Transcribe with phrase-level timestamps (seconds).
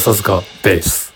[0.00, 1.13] 笹塚ベース。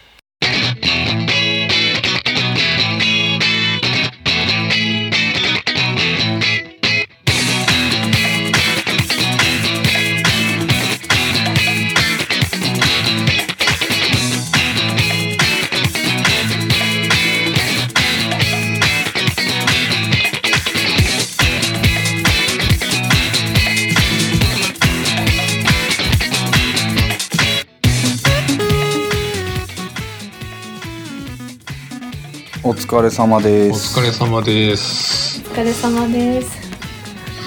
[32.98, 35.40] 疲れ様でおす疲れ様です。
[35.48, 36.58] お疲れ様です。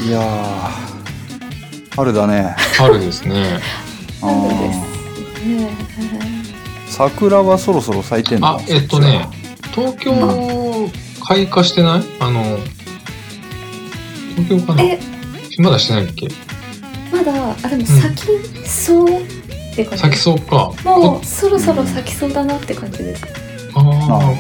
[0.08, 3.60] いやー春だね春ですね。
[4.24, 6.46] あ春でーすね。
[6.88, 8.48] 桜はそろそろ咲いてんの？
[8.48, 9.28] あ、えっとね、
[9.76, 10.90] 東京
[11.22, 12.04] 開花してない？
[12.22, 12.58] あの、
[14.38, 14.84] 東京かな？
[14.84, 15.00] え、
[15.58, 16.30] まだしてないっけ？
[17.12, 19.26] まだあでも咲きそうっ
[19.76, 20.02] て感じ。
[20.04, 20.72] 咲きそうか。
[20.82, 23.26] こもうそろそろ咲きそうだなって感じです。
[23.76, 24.36] あなるほー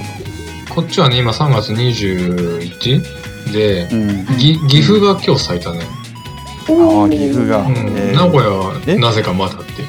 [0.74, 3.52] こっちはね、今3月 21?
[3.52, 4.26] で、うん。
[4.38, 5.82] ぎ岐阜が今日咲いたね。
[6.70, 7.60] おあー岐阜が。
[7.60, 7.76] うん。
[7.76, 8.14] えー。
[8.14, 8.96] 名古屋はえ？
[8.98, 9.84] なぜかまだって。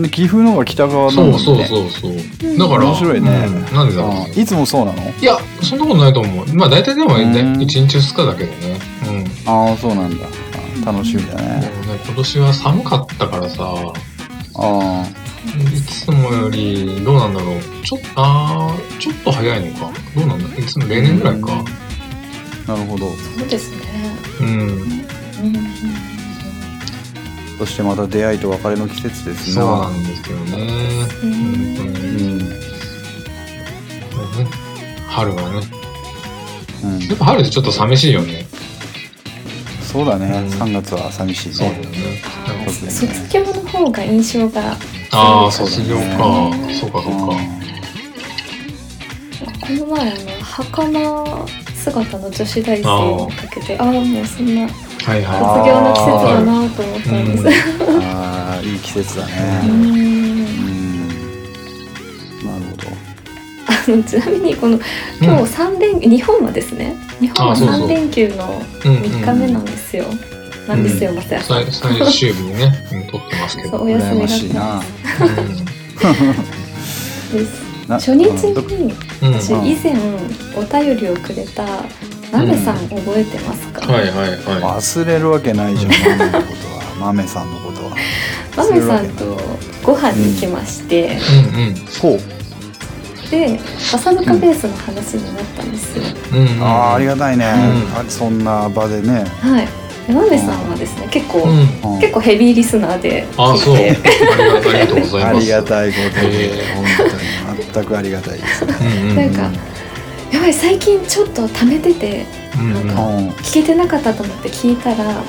[0.00, 1.38] で岐阜の方が北側なのね。
[1.38, 2.12] そうそうそうそう。
[2.12, 2.58] うん。
[2.58, 3.30] だから、面白いね。
[3.46, 3.74] うん。
[3.74, 4.10] なんでだろう。
[4.10, 4.40] ねあー。
[4.40, 5.10] いつもそうなの？
[5.20, 6.46] いや、そんなことないと思う。
[6.54, 7.52] まあ大体でもね、うん。
[7.60, 8.80] 1日2日だけどね。
[9.46, 9.48] うん。
[9.48, 10.26] ああそうなんだ。
[10.26, 11.70] あ楽しみだもね、
[12.04, 13.74] 今年は寒かったからさ、
[14.56, 15.06] あ
[15.44, 17.60] いつもより、どうなんだろう。
[17.84, 19.92] ちょっと、あーちょっと早いのか。
[20.16, 20.58] どうなんだ？
[20.58, 21.52] いつも例年ぐらいか。
[22.66, 23.76] あなるほどそうですね。
[24.40, 24.48] うん。
[24.48, 24.50] う
[24.84, 25.04] ん
[27.56, 30.52] そしてまた出会いと別れの季節ですそうななんですよね。
[31.22, 32.34] うんうに。
[32.34, 32.44] んね
[35.06, 35.60] 春はね。
[36.82, 38.44] うんやっぱ春ってちょっと寂しいよね。
[39.82, 41.88] そうだねうん3月は寂しいねそうだよね。
[42.66, 44.76] あ卒業の方が印象が
[45.16, 46.50] ああ、卒業か。
[46.78, 47.36] そうか、そうか。
[49.66, 55.38] この前あの袴姿の女子大生をかけてああもうそんなはいはい。
[55.40, 57.48] 卒業の季節だなと思ったんです。
[58.02, 59.32] ああいい季節だうね
[59.66, 59.70] ん。
[59.70, 61.08] うん。
[62.44, 62.82] なるほど。
[63.66, 64.78] あのちなみにこの
[65.20, 67.68] 今日三連、日本はですね日本はあそう。
[67.68, 70.04] そう3連休のうんうん3日目なんですよ、
[70.68, 73.82] なんですよまさやさん、最最終日にね、うん撮ってますけど。
[73.82, 75.03] お休みだっしいなたうんですな
[77.88, 78.24] 初日
[78.74, 79.94] にうん私以前
[80.56, 81.64] お便りをくれた
[82.32, 84.30] マメさん覚えてますか、はいはい
[84.60, 86.84] は忘れるわけないじゃんマメのことは。
[86.98, 87.96] マメさんのことは。
[88.56, 89.40] マメさんと
[89.82, 91.06] ご飯に行きまして、い。
[91.06, 91.74] うんうん。
[92.00, 97.98] ほうで笹塚ベースの話になったんですよ、うんうん、ああありがたいね、うん。
[97.98, 99.24] あそんな場でね。
[99.40, 101.94] はいでマメさんはですね結構、うん。
[101.94, 103.74] うん結構ヘビーリスナーであ、そう。
[103.76, 105.36] あ聞いりてがありがとうございます。
[105.36, 108.72] ありがたいことで、へ本当に全くありがたいですね。
[109.14, 109.50] なんか
[110.32, 112.26] やばい最近ちょっと貯めてて
[112.56, 115.22] なんかうん聞けてなかったと思って聞いたら。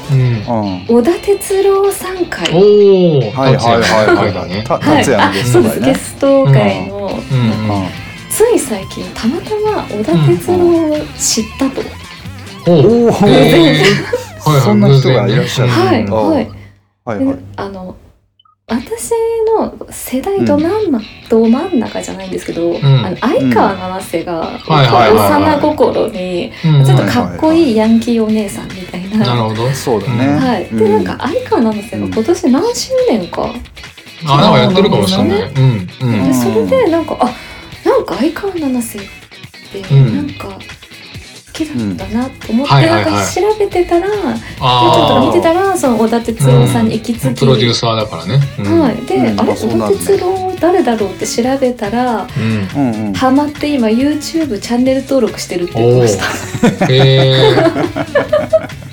[0.87, 3.19] 小田哲郎さん会おお。
[3.31, 5.79] はいはいはいはいはい、達也のあそうゲストだよね。
[5.79, 7.87] ですゲスト会の、うんうん。
[8.29, 10.57] つい最近たまたま小田哲郎
[10.91, 11.81] を知ったと。
[12.67, 13.11] おお、
[14.45, 15.71] はいはいそんな人がいらっしゃる。
[15.71, 16.45] はいうんはい。
[16.45, 16.51] で
[17.03, 17.37] はいはい。
[17.57, 17.95] あの
[18.67, 19.11] 私
[19.45, 22.83] の世代ど真ん中、ど真ん中じゃないんですけど、ん。
[22.83, 25.57] あの相川七瀬が、はいはいはいはい。
[25.57, 26.85] 幼心にうん。
[26.85, 29.19] ちょっとかっこいいヤンキーお姉さんみたいな。
[29.19, 29.69] なるほど。
[29.71, 30.35] そうだね。
[30.35, 33.53] はい、でなんか相川七瀬が今年何周年か、
[34.27, 35.41] あ、なんかやってるかもしれない。
[35.41, 37.25] うんうんでそれでなんかあ
[37.87, 39.01] なんか相川七瀬っ
[39.71, 40.15] てうん。
[40.15, 40.59] なんか好
[41.55, 48.39] きだったなと思って、はいはいはいなんか調べてたら、ちょっあと見てたらその小田哲郎さんに行き着き、プロデューサーだからね。
[48.59, 53.13] うんはい、で、うんあれ小田哲郎誰だろうって調べたらうん。
[53.13, 56.17] ハマって今 YouTube チャンネル登録してるって言ってまし
[56.79, 56.85] た。
[56.87, 57.55] へえ。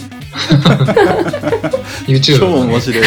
[2.07, 3.05] YouTube 超面白い。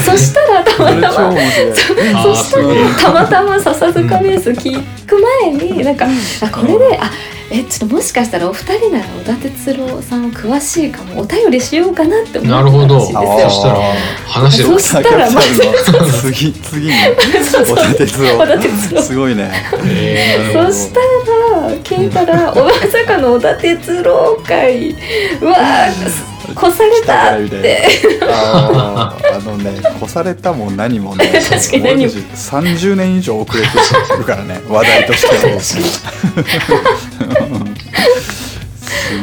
[0.00, 2.14] そしたらたまたま超面白い。
[2.14, 2.66] あーそしたら
[2.96, 6.06] たまたま笹塚ベース聞く前になんか
[6.42, 7.10] あこれであ
[7.54, 11.20] えちょっともしかしたらお二人なら小田哲郎さん詳しいかも。
[11.20, 12.96] お便りしようかなって思なるほど。
[12.98, 13.50] ったらしいですよ。
[13.50, 13.92] したら
[14.26, 14.66] 話を。
[14.72, 16.92] そしたらまず 次次に。
[17.66, 18.46] 小田哲郎。
[18.96, 19.02] 郎。
[19.02, 19.52] すごいね。
[20.54, 21.31] そしたら
[21.82, 24.90] 聞いたら「おまさかの小田哲郎会
[25.40, 27.88] うわー越された」って。
[28.32, 32.12] あのね越されたも何もね 確かに何も。
[32.12, 33.68] 俺たち30年以上遅れて
[34.18, 35.60] るからね 話題としては。
[35.60, 35.78] す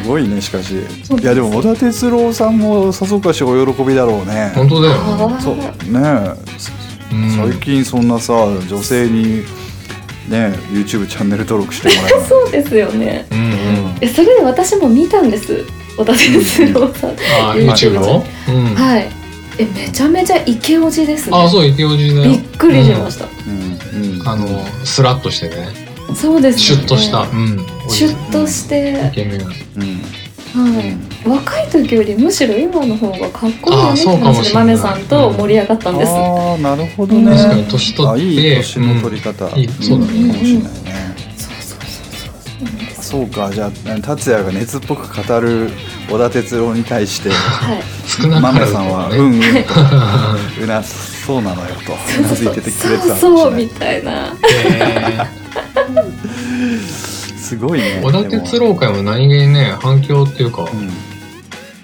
[0.06, 0.74] ごいねしかし。
[0.74, 4.52] いやでも小田哲郎さんもさぞかしお喜びだろうね。
[4.54, 4.94] 本当だよ
[5.86, 6.34] ね。
[7.36, 8.32] 最近そんなさ
[8.68, 9.44] 女性に
[10.30, 13.26] ね YouTube チャンネル登録してもらえる そうですよね。
[13.30, 13.54] うんうん。
[14.00, 15.64] えそれで私も見たんです。
[15.96, 18.74] 小田哲郎さん、あ YouTube うん。
[18.74, 19.10] はい。
[19.58, 21.36] えめちゃめちゃイケオジですね。
[21.36, 22.30] あそう池尾寺だよ。
[22.30, 24.20] びっくりしました、うん。
[24.20, 24.28] うん。
[24.28, 25.68] あのスラッとしてね。
[26.14, 27.66] そうですシュッとした、うん。
[27.88, 29.10] シュッとして。
[29.12, 30.74] イ、ケメンうん。
[30.74, 37.36] はい、若い時よりむしろ今の方がかっこいいよねあそうかもしれないマメさんと盛り上がったんです、ああなるほどね。
[37.36, 40.28] 確かに年取あっていい年の取り方、いいそうだねん。
[40.30, 40.70] かもしれないね、
[41.36, 42.10] そうそうそう
[43.02, 43.50] そうそうか。
[43.52, 43.70] じゃあ
[44.00, 45.70] 達也が熱っぽく語る
[46.08, 47.82] 小田哲郎に対してはい
[48.66, 49.40] さんはねうんうん。
[49.40, 49.44] と
[50.64, 54.26] うなそうなのよとうなずいててくれてたそうそうみたいな。
[54.26, 55.26] へ
[57.36, 60.90] すごいねー小田哲郎会も何気にね反響っていうか、うん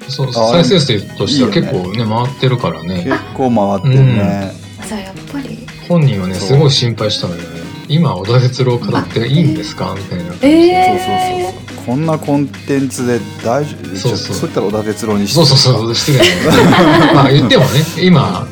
[0.08, 3.04] そうあ再生数としては結構ね回ってるからね。
[3.04, 3.50] 結構
[3.80, 4.52] 回ってるね、
[4.86, 5.58] じゃあやっぱり。
[5.88, 7.46] 本人はねそうすごい心配したのよね
[7.88, 9.94] 今小田哲郎語っていいんですか？
[9.96, 11.86] みたいな感じで、えそうそうそうそう。
[11.86, 13.96] こんなコンテンツで大丈夫？
[13.96, 14.36] そうそう。
[14.36, 16.30] そういったら小田哲郎にしてそうそうそう失礼だね
[17.14, 17.68] まあ言ってもね
[18.00, 18.46] 今っ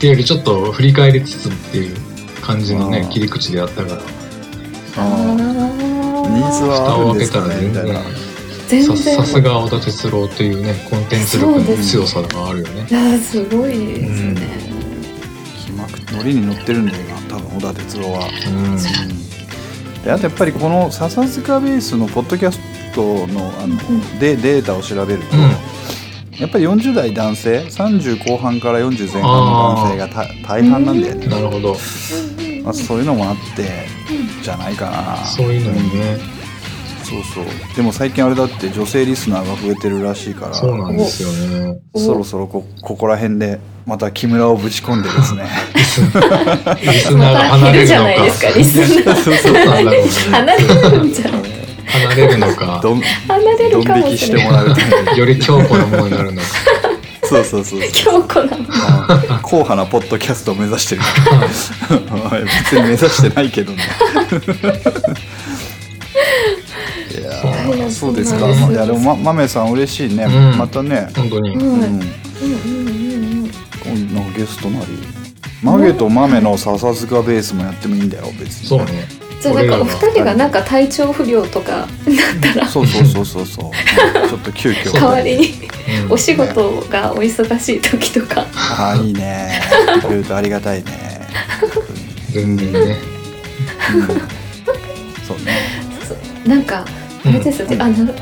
[0.00, 1.96] ていうよりちょっと振り返りつつっていう
[2.42, 3.94] 感じのねうん切り口でやったから。
[3.96, 3.98] あ
[4.98, 6.28] あー。
[6.28, 7.94] ニーズーはあるんです蓋を開けたからねみたいな。
[7.94, 8.00] さ
[8.68, 9.16] 全然。
[9.16, 12.86] さすが小田哲郎というねコンテンツ力の強さがあるよね。
[12.88, 14.36] いやすごいですね、
[15.64, 20.02] 気まくノリに乗ってるんだよな多分小田哲郎は、うん。
[20.02, 22.58] であとやっぱりこの笹塚ベースのポッドキャス
[22.94, 24.18] トのあの、ん。
[24.18, 25.42] でデータを調べると、うん。
[26.38, 31.76] やっぱり40代男性30後半から40前半の男性がた大半なんだよね、なるほど。
[32.62, 33.86] まあ、そういうのもあって
[34.42, 35.24] じゃないかな。
[35.24, 36.35] そういうのにね
[37.10, 37.44] そうそう。
[37.76, 41.78] でも最近あれだって女性リスナーが増えてるらしいからそうなんですよね。
[41.92, 45.44] おそろそろこここら辺でまた木村をぶち込んでですね。
[45.76, 51.32] リスナーが離れる減るじゃないのですかリスナーそうそうなんだろうね離れるんじゃん
[51.86, 56.48] 離れるのかどん離れドるかン引きしてもらうためにより強固なものになるのか
[57.24, 61.02] そうそうそうそう強固な硬派なポッドキャストを目指してる
[62.44, 63.82] 別に目指してないけどね
[67.20, 68.48] いやーそうですか。
[68.48, 70.58] いやでもま豆さん嬉しいね、うん。
[70.58, 71.54] またね、本当に。
[71.54, 71.62] うん。
[71.62, 71.80] うん、うん。
[71.80, 71.84] うん。
[71.84, 72.00] うん。
[73.44, 73.50] うん。
[73.82, 74.14] こん。
[74.14, 74.86] なゲストなり
[75.62, 78.10] マゲと豆の笹塚ベースもやってもいいん。
[78.10, 79.08] だよ別にそうね
[79.40, 79.68] じゃあなん。
[79.68, 80.50] かお二人がなん。
[80.50, 81.86] か体調不良とかなっ
[82.54, 83.64] たらそうそうそうそうそう
[84.22, 84.28] うん。
[84.28, 85.68] ちょっと急遽代わりに
[86.04, 86.12] うん。
[86.12, 89.60] お仕事がお忙しい時とかああいいね
[90.02, 91.26] くれるとありがたいね
[92.32, 92.96] 全然ね
[93.94, 94.06] うん。
[95.26, 95.52] そうね
[96.46, 96.62] なん。
[96.62, 96.84] か
[97.28, 97.82] あれですうん。
[97.82, 98.16] あなるなんか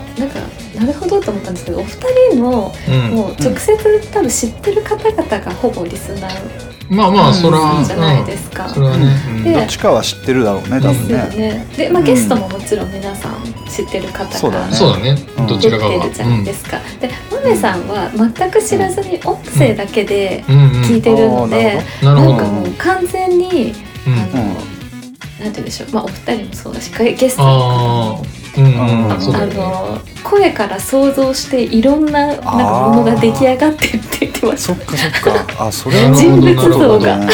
[0.78, 1.92] なるほどと思ったんですけどお二
[2.30, 3.14] 人のうん。
[3.14, 6.74] もう直接多分知ってる方々がほぼリスナー。
[6.90, 8.72] まあまあそれはじゃないですか。
[8.76, 9.42] うん。
[9.42, 11.14] でどっちかは知ってるだろうね多分ね。
[11.36, 11.66] ね。
[11.76, 12.06] で、まあ、うん。
[12.06, 13.34] ゲストももちろん皆さん
[13.68, 14.74] 知ってる方がそうだね。
[14.74, 15.16] そうだね。
[15.38, 15.46] うん。
[15.46, 16.78] どちらかが出てるじゃないですか。
[17.00, 20.56] で、マメさんは全く知らずに音声だけでうん。
[20.56, 20.70] うん。
[20.82, 23.72] 聞いてるので、なんかもう完全に
[24.06, 24.12] うん。
[24.14, 24.64] あの、なんて
[25.40, 34.74] 言うんでしょう、まあお二人もそうだし、ゲストあのあうんうんああそうだよねの声から想像していろんななんかものが出来上がってって言ってました。
[34.74, 35.10] そっかそっ
[35.56, 37.26] かあそれは人物像がね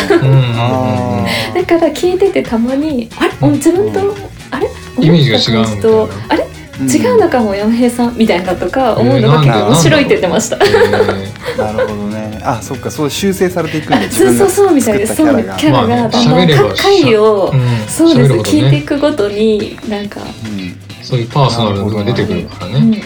[1.54, 4.14] だから聞いててたまにあれうん自分と、
[4.50, 6.46] あれイメージが違うとみたいなあれ
[6.82, 10.56] 違うのかも山平さんみたいなとか思うのが結構面白いって言ってました。
[10.56, 15.58] えーなるほどねあそっかそう修正されていくんだ自そう分がそうそうみたい作ったです。
[15.58, 20.79] キャラがそうキャラがだんだまあね喋ればん回を、うんそうです、聞いていくごとになんか、うん
[21.10, 23.02] そういうパーソナルなのが出てくるからね。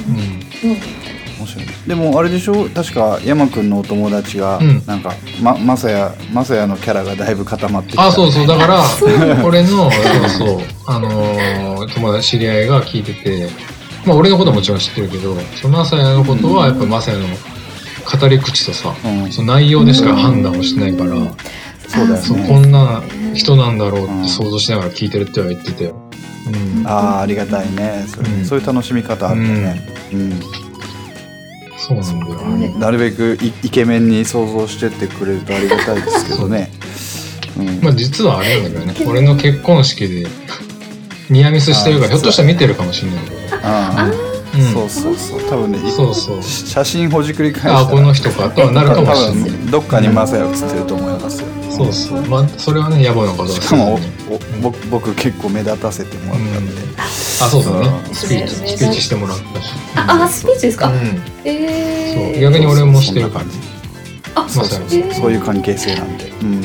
[1.86, 2.68] でもあれでしょ？
[2.70, 4.82] 確か山くんのお友達が、うん。
[4.86, 8.06] なんかままさやまさやのキャラがだいぶ固まってきた。
[8.06, 8.46] あそうそう。
[8.46, 9.10] だからそう。
[9.44, 9.90] 俺のそう
[10.28, 13.48] そうあのー友達知り合いが聞いてて
[14.06, 19.32] まあ俺のことはもちろん知ってるけどそのマサヤのことはやっぱマサヤの語り口とさうん。
[19.32, 21.30] その内容でしか判断をしないから、うん。
[21.88, 22.16] そうだよね。
[22.16, 23.02] そうこんな
[23.34, 25.90] 人なんだろうって想像しながら聞いてるっては言ってたよ。
[25.90, 26.03] うん、
[26.84, 28.04] ああありがたいね。
[28.08, 28.44] それ、うん。
[28.44, 29.82] そういう楽しみ方あるね、
[30.12, 30.40] うん。
[31.78, 32.40] そうなんだよ。
[32.56, 32.74] ね。
[32.78, 36.70] なるべくイイケメンに想像してってくれるとありがたいですけどね、
[37.58, 37.80] うん。
[37.82, 40.26] まあ実はあれなんだけどね、 俺の結婚式で
[41.30, 43.36] ニアミスしてるから、あひょっとしたら見てるかもしれないけど。
[43.62, 44.10] あ
[44.54, 44.72] うん。
[44.72, 45.40] そうそうそう。
[45.50, 46.42] 多分ねいそうそう。
[46.42, 47.78] 写真ほじくり返したら。
[47.78, 48.48] ああ、この人か。
[48.50, 49.50] とはなるかもしれ多ない。
[49.50, 51.46] 分どっかにマサヤ写ってると思いますよ
[51.76, 52.22] そうそう。
[52.22, 53.98] まあ、それはね、野暮なことだしかも
[54.62, 56.66] 僕僕結構目立たせてもらったん。
[56.66, 57.88] で、あ、そうだね。
[58.08, 58.10] う。
[58.10, 59.72] んスピーチ、スピーチしてもらったし。
[59.96, 61.22] ああスピーチですか、うん。
[61.44, 62.40] えー、そう。
[62.40, 63.58] 逆に俺もしてる感じ。
[64.34, 64.64] あそう。
[64.66, 65.14] そう。
[65.14, 66.62] そういう関係性なんで、うん、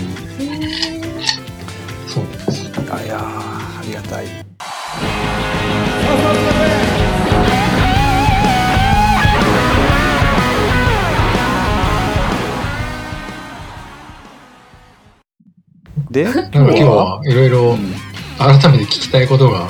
[16.12, 17.94] でなんか今日はいろいろうん
[18.40, 19.68] 改めて聞きたいことが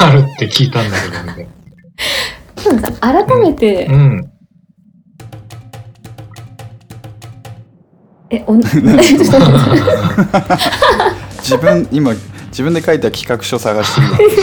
[0.00, 1.48] あるって聞いたんだけどね。
[2.56, 4.30] そうなんです改めて、うん。
[8.30, 8.54] え、お、
[11.40, 12.12] 自分今
[12.54, 14.00] 自分で書いた企画書探して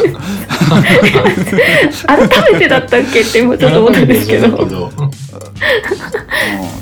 [0.09, 0.17] る
[2.05, 4.91] 改めてだったっけって今ちょっと思ったんですけど。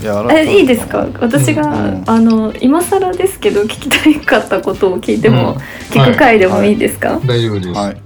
[0.34, 1.06] え、いいですか？
[1.20, 2.04] 私が、うん。
[2.08, 3.90] あの、今更ですけど、聞き
[4.22, 5.58] たかったことを聞いても、うん。
[5.92, 7.70] 聞く回でもいいですか、大丈夫です。
[7.80, 7.98] はい。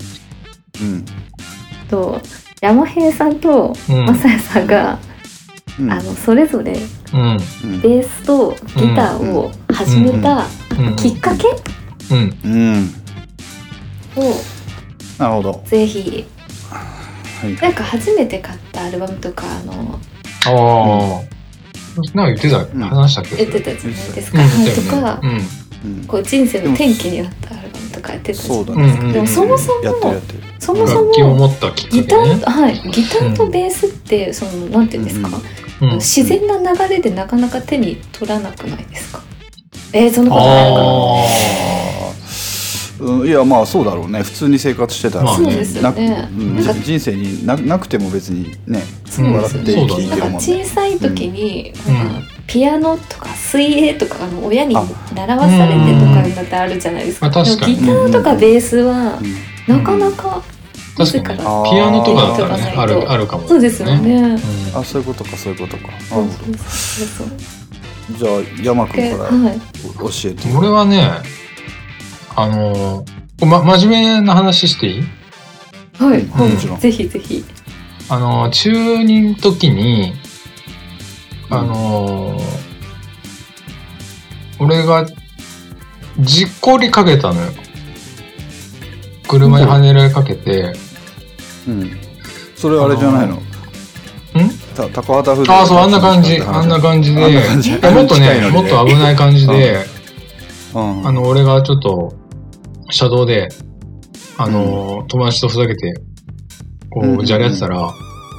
[0.81, 1.05] うん。
[1.89, 2.19] と、
[2.59, 4.05] 山平さんと、うん。
[4.05, 4.99] まさやさんが、
[5.79, 5.91] うん。
[5.91, 6.73] あの、それぞれ、
[7.13, 7.37] うん。
[7.63, 10.45] うんベースとギターを始めた
[10.77, 10.95] うん。
[10.97, 11.47] きっかけ？
[12.11, 12.35] うん。
[12.43, 12.81] うん。
[12.81, 13.02] を、
[15.17, 15.63] なるほど。
[15.65, 16.25] ぜひ、
[16.69, 17.55] はい。
[17.55, 19.99] なんか初めて買ったアルバムとか、あの、
[20.45, 21.23] ああ。
[22.15, 22.81] なんか言ってた、ん。
[22.89, 23.35] 話したっけ？
[23.37, 24.11] 言ってたじゃない？
[24.13, 24.39] ですか。
[24.97, 25.41] とか、ね。
[25.85, 26.03] うん。
[26.05, 28.83] こう人生の転機になったアルバムとかやってたじゃないそうだね。
[28.99, 29.81] うんうんでもそもそも。
[30.59, 32.35] そもそも持ったきっギタかけね。
[32.35, 35.29] ー、はい、ギターとベースってそのなんていうんですか、
[35.81, 35.89] うん。
[35.95, 39.21] 自然な流れでなかなか手に取らなくないですか？
[39.91, 40.87] えー、そんなことないのかな。
[40.87, 41.72] あ
[42.99, 44.23] うんいやまあそうだろうね。
[44.23, 45.45] 普通に生活してたら、まあね。
[45.45, 46.29] そうですね。
[46.31, 48.83] うんなんか人生にななくても別にね
[49.17, 50.39] 笑って生きているもんね。
[50.39, 51.73] 小さい時に、
[52.47, 54.83] ピアノとか水泳とかあの親にあ
[55.13, 57.33] 習わされてとかいうのってあるじゃないですか、うん。
[57.33, 57.75] まあ確かに。
[57.75, 59.19] でもギターとかベースは
[59.67, 60.53] うんなかなかあ。
[60.95, 61.39] 確かに。
[61.39, 61.43] ピ
[61.79, 63.47] アノとかだったらね、ある、あるかも。
[63.47, 64.39] そうですよね。
[64.73, 64.79] うん。
[64.79, 65.87] あそういうことかそういうことか。
[65.87, 66.57] なるほそうそう
[67.07, 67.53] そうそう。
[68.19, 69.59] どじゃあ山君からはい。
[69.97, 70.55] 教えて。
[70.55, 71.09] 俺はね、
[72.35, 75.03] あのー、ま、真面目な話していい？
[75.99, 76.31] はい、うん。
[76.31, 76.49] はい。
[76.51, 76.79] もちろん。
[76.79, 77.43] ぜひぜひ。
[78.09, 80.13] あのー、中2の時に、
[81.49, 82.43] あのー、
[84.59, 85.05] 俺が、
[86.19, 87.51] 事故りかけたのよ。
[89.27, 90.73] 車に跳ねられかけて、
[91.67, 91.91] うん。
[92.55, 93.41] それあれじゃないの？
[94.75, 97.13] た高畑不動ああ、そう、あんな感じ、あんな感じ。
[97.15, 97.71] で、あんな感じ。
[97.71, 99.85] もっとね、もっと危ない感じで、
[100.73, 101.07] うん。
[101.07, 102.13] あの、俺がちょっと、
[102.93, 103.49] 車道で、
[104.37, 105.93] あの、友達とふざけて、
[106.89, 107.19] こうんうんうん。
[107.21, 107.91] う、じゃれやってたら、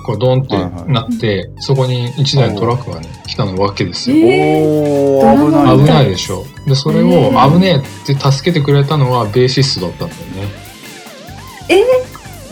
[0.06, 0.92] こう、ドンってはいはい。
[0.92, 4.16] なって、そこに一台トラックがね、来たのわけですよ。
[4.16, 5.76] おー危ない。
[5.78, 6.44] 危ねないでしょ。
[6.66, 7.52] で、それをうん。
[7.52, 10.64] 危ねえって助けてくれたのはベーシストだったんだよね。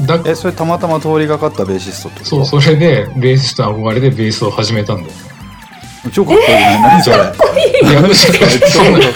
[0.07, 2.45] だえそれたまたま通りがかったベーシストってこと？
[2.45, 5.11] そう、それで、ベーシスト憧れでベースを始めたんだよ。
[6.11, 6.49] 超かっこいい？
[6.49, 7.17] ね何それ？
[7.17, 7.21] い
[7.93, 8.47] や、嘘だよ。
[8.67, 9.15] 嘘だよ。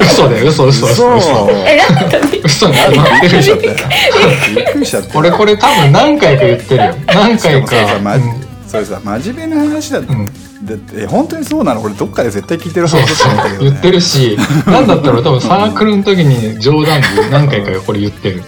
[0.00, 0.46] 嘘だよ。
[0.48, 1.16] 嘘、嘘、嘘。
[1.16, 3.58] 嘘え、なんだ嘘に決まってるじゃん。
[3.58, 3.66] び
[4.62, 6.94] っくりしちゃった俺これ多分何回か言ってるよ。
[7.06, 7.38] 何回か。
[7.38, 8.22] しかもそれさ、まうん
[8.66, 18.42] それさ真面目な話だっんだってえ本当にそうなのこれどっかで絶対聞いてるはそうずだとそう思ったけど、ね、言ってるし、なんだったら多分サークルの時に冗談で何回かこれ言ってる。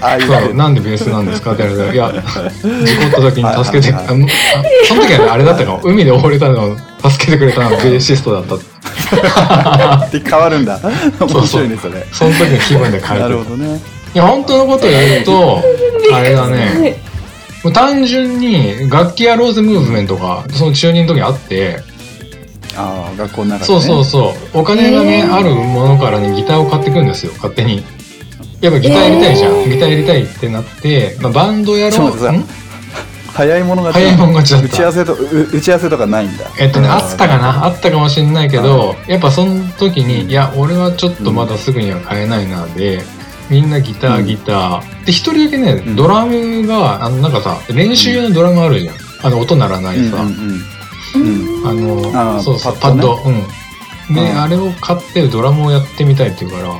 [0.00, 4.28] ああいうそう、なんでベースなんですかって言われたら、いや、事故った時に助けて、はいあのあ
[4.86, 5.80] その時はね、あれだったかも。
[5.82, 8.56] 海で溺れたのを助けてくれたのはベーシストだった。
[10.06, 10.78] って変わるんだ
[11.20, 13.44] 面白いねそれその時の気分で変えてるなるほ。
[13.44, 13.80] どね
[14.14, 15.62] いや、本当のことを言うと、
[16.12, 21.80] あれだはね、いもう単純に楽器やローズムーブメントが、その中二の時あって、
[22.76, 24.60] ああ学校の中で、ね、そうそうそう。
[24.60, 27.84] お金がね、へーあるものからね、ギターを買ってくるんですよ、勝手に。
[28.60, 29.52] やっぱギターやりたいじゃん。
[29.52, 32.12] へーギターやりたいってなって、まあ、バンドやろう。
[33.34, 36.44] 早い者勝ち早い者勝ちだった打ち合わせとう打ち合わせとかないんだ。
[36.58, 37.64] えっとね、あったかな？
[37.66, 43.02] あったかもしれないけど、やっぱその時に、いや、俺はちょっとまだすぐには買えないな、で、
[43.48, 44.26] みんなギター、うん。
[44.26, 45.04] ギター。
[45.04, 45.96] で、一人だけねう、ん。
[45.96, 48.94] ドラムが、あの、なんかさ、練習用のドラムあるじゃん。
[49.22, 50.16] あの、音鳴らないさ。
[50.16, 50.62] うんうん
[51.14, 51.66] うん。
[51.66, 53.30] あの、そうそう、パッドパッド。
[54.08, 54.14] うん。
[54.14, 54.40] で、うん。
[54.42, 56.74] あれを買ってドラムをやってみたいって言うから、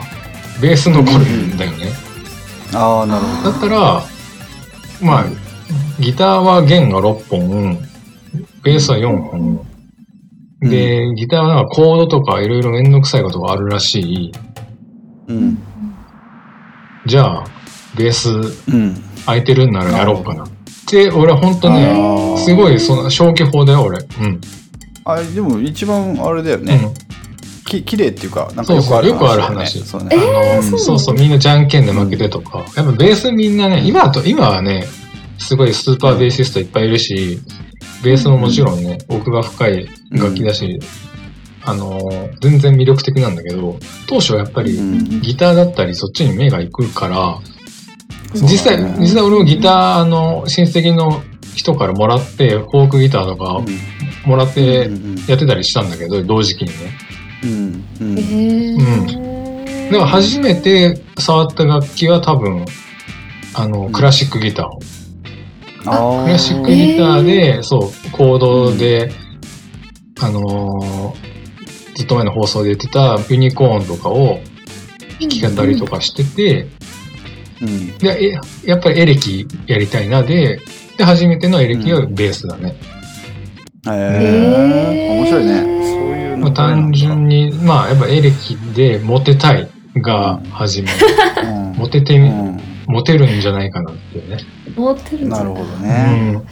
[0.60, 1.92] ベース残るんだよね。
[2.74, 4.02] ああなるほだったら、
[5.00, 5.24] まあ、
[6.00, 7.78] ギターは弦が6本、
[8.62, 9.66] ベースは4本。
[10.60, 14.32] で、ギターはなんかコードとかいろいろめんどくさいことがあるらしい。
[14.32, 15.58] どうん
[17.06, 17.44] じゃあ、
[17.96, 18.30] ベース
[18.70, 20.46] うん空いてるんならやろうかな。
[20.90, 23.98] で、俺は本当あね、ーすごい、その、消去法だよ、俺。
[23.98, 24.40] うん。
[25.04, 26.94] あでも一番あれだよね、うん。
[27.64, 32.66] き綺麗っていうかなんかそうよくあるそうよくあるだよね話そうねあの、うんそうそう、みんなじゃんけんで負けてとか。
[32.76, 34.86] やっぱベースみんなね、今と、今はね、
[35.38, 37.40] すごいスーパーベーシストいっぱいいるし、
[38.04, 40.78] ベースももちろんね、奥が深い楽器だし、
[41.64, 47.38] あのー、全然魅力的なんだけど、当初はやっぱりうんギターだったりそっちに目が行くから、
[48.34, 51.22] 実際、実際俺もギター、あの、親戚の
[51.54, 53.62] 人からもらって、フォークギターとか
[54.26, 56.74] もらってうんやってたりしたんだけど、同時期にね。
[57.42, 59.92] うんうんへー。
[59.92, 62.64] だから初めて触った楽器は多分、
[63.54, 64.78] あの、クラシックギターを。
[65.90, 69.10] あクラシックギターで、そう、コードで、
[70.20, 71.28] あのー
[71.98, 74.38] ずっと前の放送で言ってたユニコーンとかを
[75.18, 76.68] 弾き語りとかしてて、
[77.60, 77.98] うん。
[77.98, 80.60] で、えやっぱりエレキやりたいなで、
[80.96, 82.76] で、初めてのエレキはベースだね。
[83.88, 83.96] へへー。
[83.96, 85.60] え面白いね。
[85.60, 85.72] そう
[86.16, 86.36] いうの。
[86.36, 90.90] まあ、単純に、まあ、やっぱエレキでモテたいが始め、
[91.42, 91.72] うん。
[91.72, 94.38] モテてみ、うんモテるんじゃないかなっていうね。
[94.76, 95.88] 持ってるんじゃなるほどうね
[96.30, 96.32] ん。
[96.34, 96.44] なる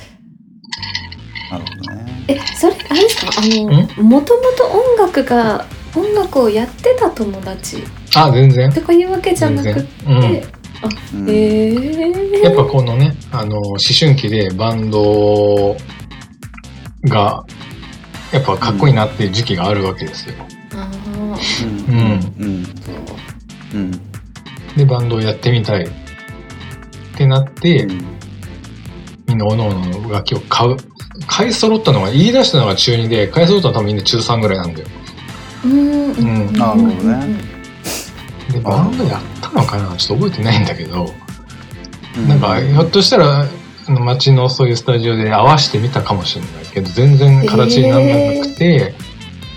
[1.50, 2.24] ほどね。
[2.28, 3.32] えそれあれですか？
[3.38, 5.64] あのもともと音楽が
[5.94, 7.82] 音楽をやってた友達。
[8.14, 8.70] あ、全然。
[8.72, 10.18] とかいうわけじゃなくて、うん。
[11.20, 11.30] うん。
[11.30, 12.42] へえ。
[12.42, 15.76] やっぱこのね、あの、思春期でバンド
[17.04, 17.44] が、
[18.32, 20.34] やっぱかっこいいなっていう時期があるわけですよ。
[20.74, 20.90] あ
[21.88, 21.94] うん。
[21.94, 22.34] うん。
[22.38, 22.66] うん。
[23.72, 23.78] うう。
[23.78, 23.90] ん。
[24.76, 25.84] で、バンドをやってみたい。
[25.84, 25.88] っ
[27.16, 27.86] てなって、
[29.26, 30.76] みんな各々の楽器を買う。
[31.26, 34.88] 買い揃ったのが、言い出したのが中2で、買い揃ったのは多分みんな中3ぐらいなんだよ。
[35.64, 36.12] うん。
[36.12, 36.52] うん。
[36.52, 37.36] なるほどね。
[38.52, 39.96] で、バンドやったのかな？
[39.96, 41.14] ちょっと覚えてないんだけど、
[42.16, 42.28] うん。
[42.28, 43.46] なんか、ひょっとしたら、
[43.88, 48.94] あの街のそういうスタジオで合わせてみたかもしれないけど、全然形にならなくて、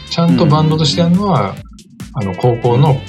[0.10, 1.56] ちゃんとバンドとしてやるのは、
[2.14, 3.02] あの、高校の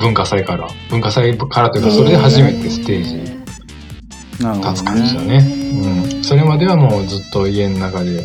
[0.00, 3.31] 文化祭から、文化祭からというか、それで初めてステージ
[4.42, 5.54] になるほど立つ感じだねね。
[6.14, 6.24] うん。
[6.24, 8.24] それまではもうずっと家の中で、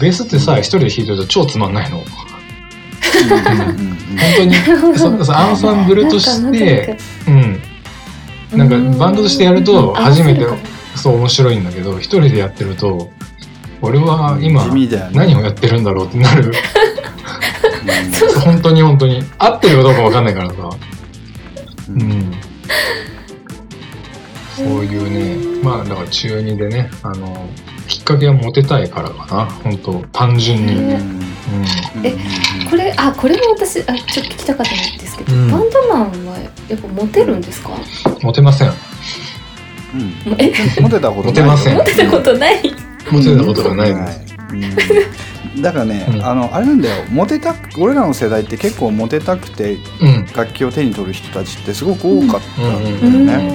[0.00, 1.98] ベースってさ、一人で弾いてると超つまんないの。
[1.98, 2.06] 本
[4.36, 4.54] 当に、
[5.24, 7.60] そアンサンブルとして、うん。
[8.58, 10.44] なんかバンドとしてやると初めて
[10.96, 13.10] そう面白いんだけど、一人でやってると、
[13.82, 14.66] 俺は今
[15.12, 16.52] 何をやってるんだろうってなる。
[18.44, 19.22] 本当に本当に。
[19.38, 20.54] 合ってるかどうかわかんないからさ。
[20.56, 22.34] ううんん。
[24.64, 27.48] そういうね、まあだから中2でね、あの、
[27.88, 29.46] きっかけはモテたいからかな。
[29.46, 30.94] 本当単純に。
[32.04, 32.16] え
[32.70, 35.50] これあこれも私あちょっと聞きたかったんですけど、うん。
[35.50, 37.70] バンドマンはやっぱモテるんですか、
[38.22, 38.68] モテません。
[38.68, 40.14] うん。
[40.38, 40.52] え？
[40.80, 41.42] モテたことないよ。
[41.42, 41.76] モテません。
[41.76, 42.62] モテたことない。
[43.10, 44.36] モテたことがないです。
[44.52, 45.62] うん。
[45.62, 46.24] だからね、うん。
[46.24, 47.04] あのあれなんだよ。
[47.10, 50.26] モテたく俺らの世代って結構モテたくてうん。
[50.34, 53.50] 楽器を手に取る人たちってすごく多かったんだよ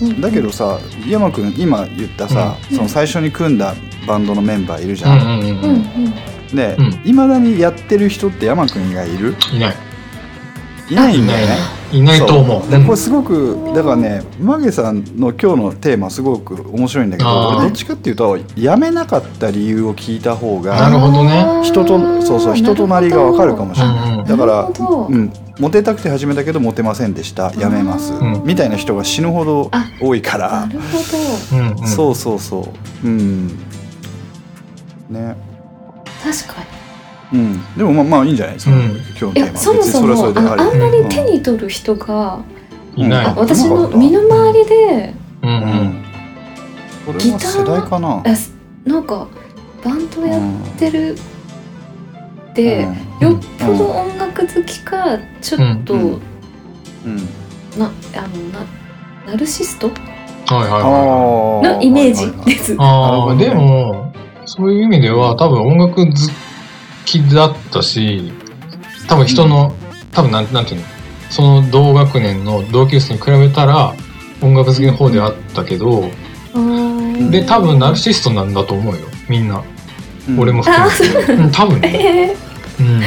[0.00, 2.76] うんね、だけどさ山君今言ったさ、うん。
[2.76, 3.74] その最初に組んだ
[4.06, 6.14] バンドのメンバーいるじゃん、うんうんうん
[6.54, 9.34] だにやってる人って山君以外いる？
[9.54, 9.76] いない。
[10.90, 11.56] いないんだよね。
[11.92, 12.62] いないと思う。
[12.84, 21.62] これすごくだからねマゲさんの今日のテーマすごく面白いんだけどどっちかっていうとやめなかった理由を聞いた方ながるほどね。
[21.64, 24.24] 人とそうそう人となりがわかるかもしれない。
[24.24, 24.70] だから
[25.08, 27.52] うん、モテたくて始めたけどモテませんでした。
[27.54, 30.66] やめます、んみたいな人が死ぬほどあ多いから。
[30.66, 31.58] なるほど。
[31.58, 31.88] うんうん。
[31.88, 32.72] そうそうそ
[33.04, 33.06] う。
[33.06, 33.48] うん。
[35.10, 35.36] ね。
[36.22, 36.81] 確か
[37.32, 37.76] うん。
[37.76, 38.54] でもまあまあいいんじゃない？
[38.54, 38.80] ですか、うん。
[38.80, 39.46] 今日のテーマ。
[39.46, 42.40] やそもそもあそれはそれでありあんまり手に取る人が、
[42.96, 43.26] いない。
[43.26, 45.52] あ私の身の回りでうんう。
[45.52, 46.04] うんん。
[47.06, 48.22] これは世代かな。
[48.84, 49.28] なんか
[49.84, 50.42] バンドやっ
[50.78, 51.16] てる
[52.50, 52.84] って、
[53.20, 53.28] うん。
[53.30, 56.00] よっぽど音楽好きかちょっと、うん
[57.04, 57.16] うん。
[57.78, 58.64] なあのな
[59.26, 59.88] ナルシスト？
[59.88, 59.92] は
[60.66, 60.78] いはいは
[61.64, 61.72] い。
[61.72, 62.76] あのイメージです。
[62.78, 64.12] あでも、
[64.44, 66.12] そういう意味では多分音楽好
[67.04, 68.32] きだったし、
[69.08, 69.74] 多分人の、
[70.12, 70.86] 多分なんなんていうの、
[71.30, 73.94] その同学年の同級生に比べたら
[74.42, 76.10] 音楽好きの方ではあったけど、
[76.54, 79.56] うんで、多分ナルシストなんだと思うよ、みんな。
[79.56, 80.86] うん俺も含
[81.18, 81.32] めて。
[81.32, 81.88] うん、多分ね。
[81.98, 82.36] え
[82.80, 83.02] うん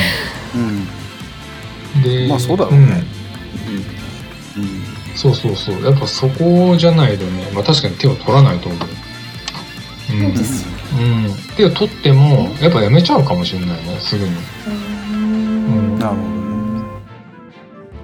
[1.95, 2.03] うん。
[2.03, 3.05] で、まあそうだろうねんうん
[5.15, 5.81] そうそうそう。
[5.84, 8.79] やっぱそこじゃないとね、まあ確かに手を取らないと思う。
[10.13, 10.74] うん。
[10.95, 11.55] そうん。
[11.58, 14.31] 手を取っても、やっぱやめちゃうかもしれないね、すぐに。
[14.67, 16.21] うんなるほど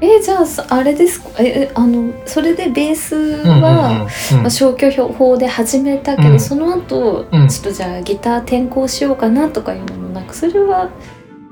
[0.02, 1.30] ねえじゃあそあれですか？
[1.44, 10.90] ええあのそれでベースは、うんまあ、消去法で始めたけど、うんその後、うんちょっとじゃあギター転向しようかなとかいうのもなくそれは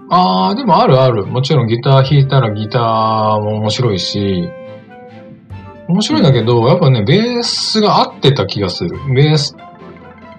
[0.09, 1.27] ああ、でもあるある。
[1.27, 2.81] もちろんギター弾いたらギター
[3.39, 4.49] も面白いし、
[5.87, 8.97] 面白いんだけど、やっぱね、ベースが合ってた気がする。
[9.13, 9.55] ベース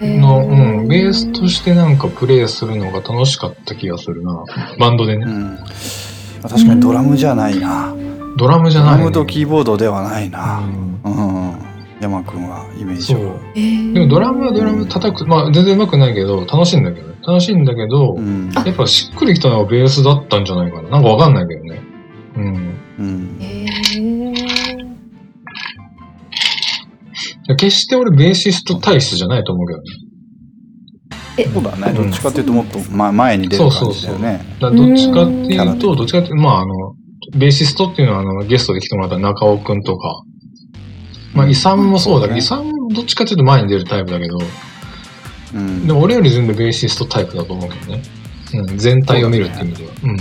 [0.00, 4.44] の、うん、ベースとしてなんかプレイするのが楽しかった気がするな。
[4.78, 5.24] バンドでね。
[5.26, 7.94] うんまあ確かにドラムじゃないな
[8.38, 8.96] ドラムじゃない、ね。
[8.96, 10.60] ドラムとキーボードではないな
[11.04, 13.40] うんうん山くんはイメージはそう。
[13.54, 17.14] えーでもドラムはドラム叩く、まあ全然上手くないけど、楽しいんだけどね。
[17.26, 20.88] 楽しいんだけど、うんやっぱしっくりきたのはベースだったんじゃないかな。
[20.88, 21.82] なんかわかんないけどね。
[22.36, 22.44] うん。
[22.98, 23.89] うんえー
[27.56, 30.10] 決して俺ベーシスト体質じゃないと思うけどね。
[31.52, 31.98] そうだね。
[31.98, 32.10] うん。
[32.10, 34.44] どっちかっていうともっと、ま、前に出る感じだよね。
[34.60, 36.74] だからどっちかっていううんと、どっちかっていうと、まああの、
[37.34, 40.22] ベーシストっていうのはあの、ゲストで来てもらった中尾くんとか、
[41.34, 44.38] まあ、イサムもそうだけど、うんイサムもどっちかっていうと前に出るタイプだけど、
[45.54, 45.86] うん。
[45.86, 48.02] でも俺より全然ベーシストタイプだと思うけどね。
[48.52, 49.92] うん、全体を見るって意味では。
[50.02, 50.10] うん。
[50.12, 50.16] う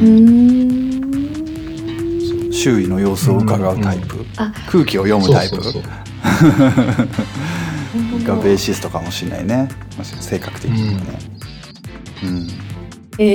[0.00, 0.88] ー
[2.48, 2.52] ん。
[2.52, 5.56] 周囲の様子を伺うタイプ、あ空気を読むタイプ。
[5.56, 5.82] そうそうそう。
[8.24, 9.68] がベーシストかもしれないね。
[10.20, 11.06] 性格的にはね。
[12.22, 12.48] うん、
[13.18, 13.26] え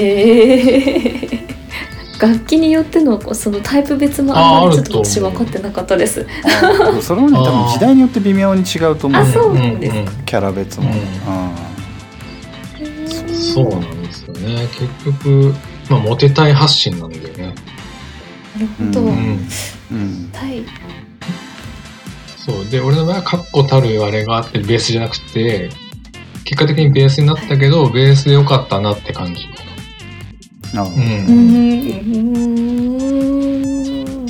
[1.43, 1.47] ー。
[2.19, 6.25] 楽器によってのそのタイプ別もあんまりちょっと私分かってなかったです。
[6.43, 6.49] あ
[7.01, 9.21] それはね 多分時代によって微妙に違うと思う。
[9.21, 9.93] あよそうなんです。
[9.95, 10.95] んんキャラ別も、うん。
[13.35, 14.67] そうなんですよね。
[14.71, 15.53] 結局、
[15.89, 17.53] まあ、モテたい発信なんだよね。
[18.55, 18.99] なるほど。
[19.01, 19.11] ううん。
[19.11, 19.47] ん。
[19.91, 20.29] うん。
[20.33, 20.63] タイ
[22.47, 22.65] そう。
[22.69, 25.69] で、俺の場合は確固たるあれがあって、ベースじゃなくて、
[26.45, 29.49] 結果的にベースになったけど、ベースでよかったなって感じ。
[30.73, 31.05] なるほどう。
[31.05, 31.09] うん
[34.23, 34.27] ん。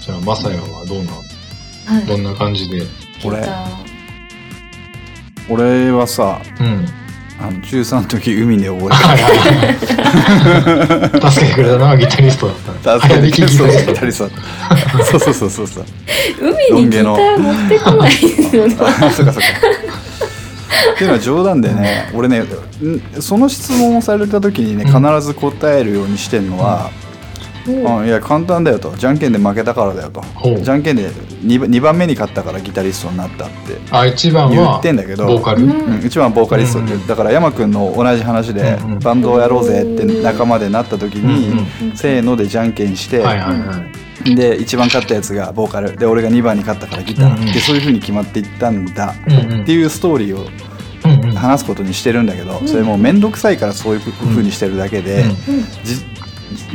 [0.00, 2.06] じゃあ、まさやはどうな、はい。
[2.06, 2.84] どんな感じで？
[3.24, 3.44] 俺
[5.48, 6.86] 俺はさうん。
[7.38, 9.38] あの中3の時海で溺れはいはい
[11.20, 11.30] はい。
[11.30, 12.98] 助けてくれたのはギタリストだった。
[12.98, 14.30] た早弾きギタリストギタリスト
[15.04, 15.84] そうそうそうそうそう
[16.40, 18.76] 海にギター持ってこないですよね。
[18.80, 19.76] あそっかそっか
[20.94, 22.46] っていうのは冗談でね俺ねん
[23.20, 26.90] その質問をされた時にねうん必ず答えるようにしてんのは、
[27.70, 28.94] もあいや簡単だよと。
[28.96, 30.22] じゃんけんで負けたからだよと。
[30.60, 35.26] じゃんけんで 2, 2番目に勝ったからギタリストになったってあ、一番言はっ、てんだけど。
[35.26, 35.64] ボーカル？
[35.64, 35.70] うん。
[35.70, 36.98] うん、一番ボーカリストって、う。
[36.98, 37.06] ん。
[37.06, 38.98] だから山君の同じ話で、うんうん。
[38.98, 41.96] バンドをやろうぜって仲間でなった時に、うんうん。
[41.96, 43.74] せーのでじゃんけんして、はいはいは
[44.24, 44.34] い。
[44.34, 45.96] で一番勝ったやつがボーカル。
[45.96, 47.52] で俺が2番に勝ったからギター、うんうん。
[47.52, 49.62] でそういう風に決まっていったんだ、うんうん。
[49.62, 50.46] っていうストーリーを
[51.04, 51.34] うんうん。
[51.36, 52.68] 話すことにしてるんだけど、うん。
[52.68, 55.30] それもう面倒くさいからそういう風にしてるだけで、うん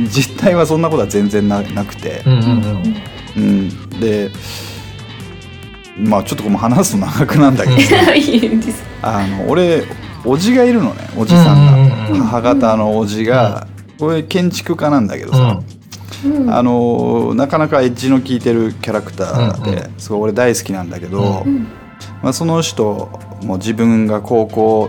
[0.08, 2.42] 実態はそんなことは全然ななくて、うんうん
[3.36, 3.40] うん。
[3.40, 3.90] うん。
[4.00, 4.30] で
[5.96, 7.76] まあちょっとこう話すと長くなんだけど。
[9.02, 9.84] あの俺
[10.24, 13.66] おじがいるのねおじさんが、うんうん母方のおじが、
[13.98, 15.60] これ建築家なんだけどさ、
[16.24, 16.50] うん。
[16.52, 21.66] あのなかなかエッジの効いてるキャラクターで、うんうすごい俺大好きなんだけど、うん
[22.22, 23.10] まあ、その人
[23.42, 24.88] も自分が高校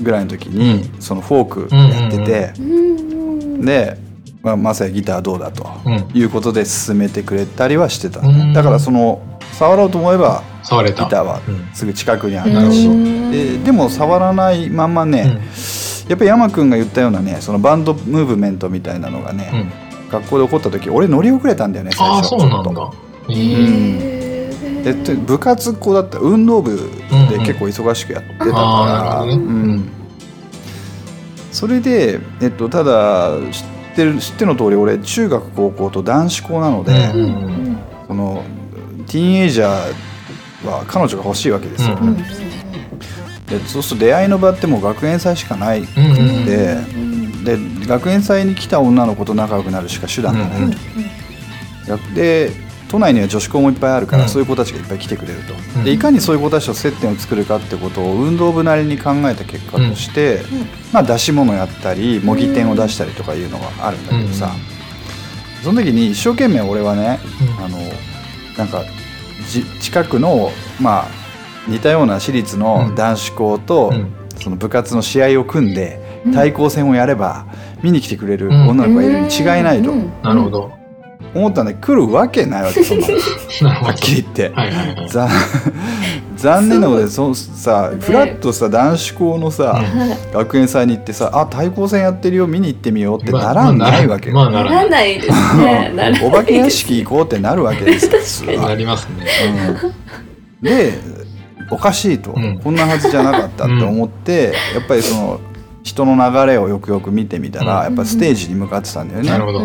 [0.00, 3.64] ぐらいの時に、そのフォークやってて、うん。
[3.64, 3.98] で、
[4.44, 6.10] まあ、まさやギターどうだとうん。
[6.14, 9.20] いうことで勧めてくれたりはしてた、うんだからその
[9.52, 11.04] 触ろうと思えば触れた。
[11.04, 15.40] ギターはうんすぐ近くにあうんったし、うんででも触らないまんまね、
[16.08, 19.60] やっぱり山君が言ったようなねそのバンドムーブメントみたいなのがね、うん。
[19.60, 19.72] うん。
[20.10, 22.90] 学校で起こった時俺乗り遅れたんだよね最ああ、初そうなんちょっとだ。
[24.84, 26.76] でで部活っ子だった運動部
[27.30, 29.22] で結構忙しくやってたから。
[29.22, 29.88] うん、
[31.50, 33.62] それで、えっと、ただ知
[33.94, 36.92] ってる知っての通り俺中学高校と男子校なので、
[38.08, 38.44] その
[39.06, 42.16] ティーンエイジャーは彼女が欲しいわけですよ、うんうん。
[42.16, 42.24] で
[43.66, 45.80] そうすると出会いの場ってもう学園祭しかない。
[45.80, 46.44] うんうんうん。
[47.44, 50.70] でで学園祭に来た女の子と仲良くなるしか手段がない
[51.86, 52.50] と、で
[52.94, 54.28] 都内には女子校もいっぱいあるから、うん。
[54.28, 55.84] そういう子たちがいっぱい来てくれると、うん。
[55.84, 60.42] でいかにそういう子たちと接点を作るかってことを運動部なりに考えた結果として、
[60.92, 64.52] まあ、出し物やったり模擬店を出したりとかいうのがあるんだけどさ、
[65.64, 67.18] その時に一生懸命俺はね
[67.58, 67.78] あの
[68.56, 68.84] なんか
[69.50, 71.06] じ近くのまあ
[71.66, 74.12] 似たような私立の男子校と、うん。
[74.40, 76.32] その部活の試合を組んでうん。
[76.32, 77.46] 対抗戦をやれば
[77.82, 79.90] 見に来てくれる女の子がいるに違いないと。
[79.90, 80.12] うん。
[80.22, 80.83] なるほど。
[81.34, 83.06] 思ったんで来るわけないわけ そんな。
[83.70, 84.52] はっきり言って。
[84.54, 85.08] はいはいはい。
[85.08, 85.28] ざ
[86.36, 87.98] 残念なことでそさね。
[88.00, 89.82] フラッとさ男子校のさ、
[90.32, 95.14] 学園祭に行ってさあ対抗戦やってるよ見に行ってみようってまあならんないわけよ、まあななららない。
[95.20, 95.92] ですね。
[96.22, 98.68] お化け屋敷行こうってなるわけですよ普通は。
[98.68, 99.26] なりますね。
[100.62, 100.68] うん。
[100.68, 100.98] で
[101.70, 102.60] おかしいと、うん。
[102.62, 105.40] こんなはずじゃなかったって思って、やっぱりその
[105.82, 107.84] 人の流れをよくよく見てみたら、うん。
[107.84, 109.60] やっぱステージに向かってたんだよね、なるほど。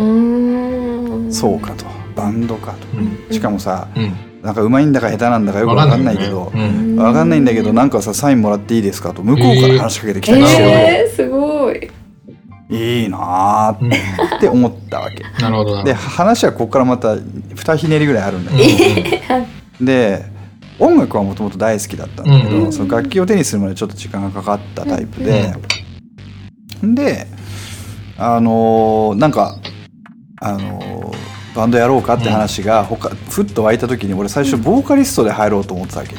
[1.30, 1.34] うん。
[1.34, 1.84] そうかと。
[2.16, 2.98] バンドかと。
[2.98, 3.32] うん。
[3.32, 4.12] しかもさうん。
[4.42, 6.96] なんか上手いんだか下手なんだかよくわかんないけど、わかんないよねうん。
[6.96, 11.90] わかんないんだけどなんかさサインもらっていいですかと向こうから話しかけてきたりしてるわけ、えー、すごい。
[12.70, 13.88] いいなうん。
[13.90, 15.24] ーって思ったわけ。
[15.42, 15.84] なるほどな。
[15.84, 17.16] で話はここからまた
[17.54, 18.58] 二ひねりぐらいあるんだうん。
[18.58, 19.22] け
[19.80, 20.24] ど、で
[20.78, 22.64] 音楽はもともと大好きだったんだけど、うん。
[22.64, 25.52] うんその楽器を手にするまでちょっと時間がかかったタイプで、
[26.82, 27.26] で
[28.16, 29.58] あのーなんか
[30.40, 36.14] あのーバンドやろうかって話が他ふっと湧いた時に俺最初ボーカリストで入ろうと思ってたわけ、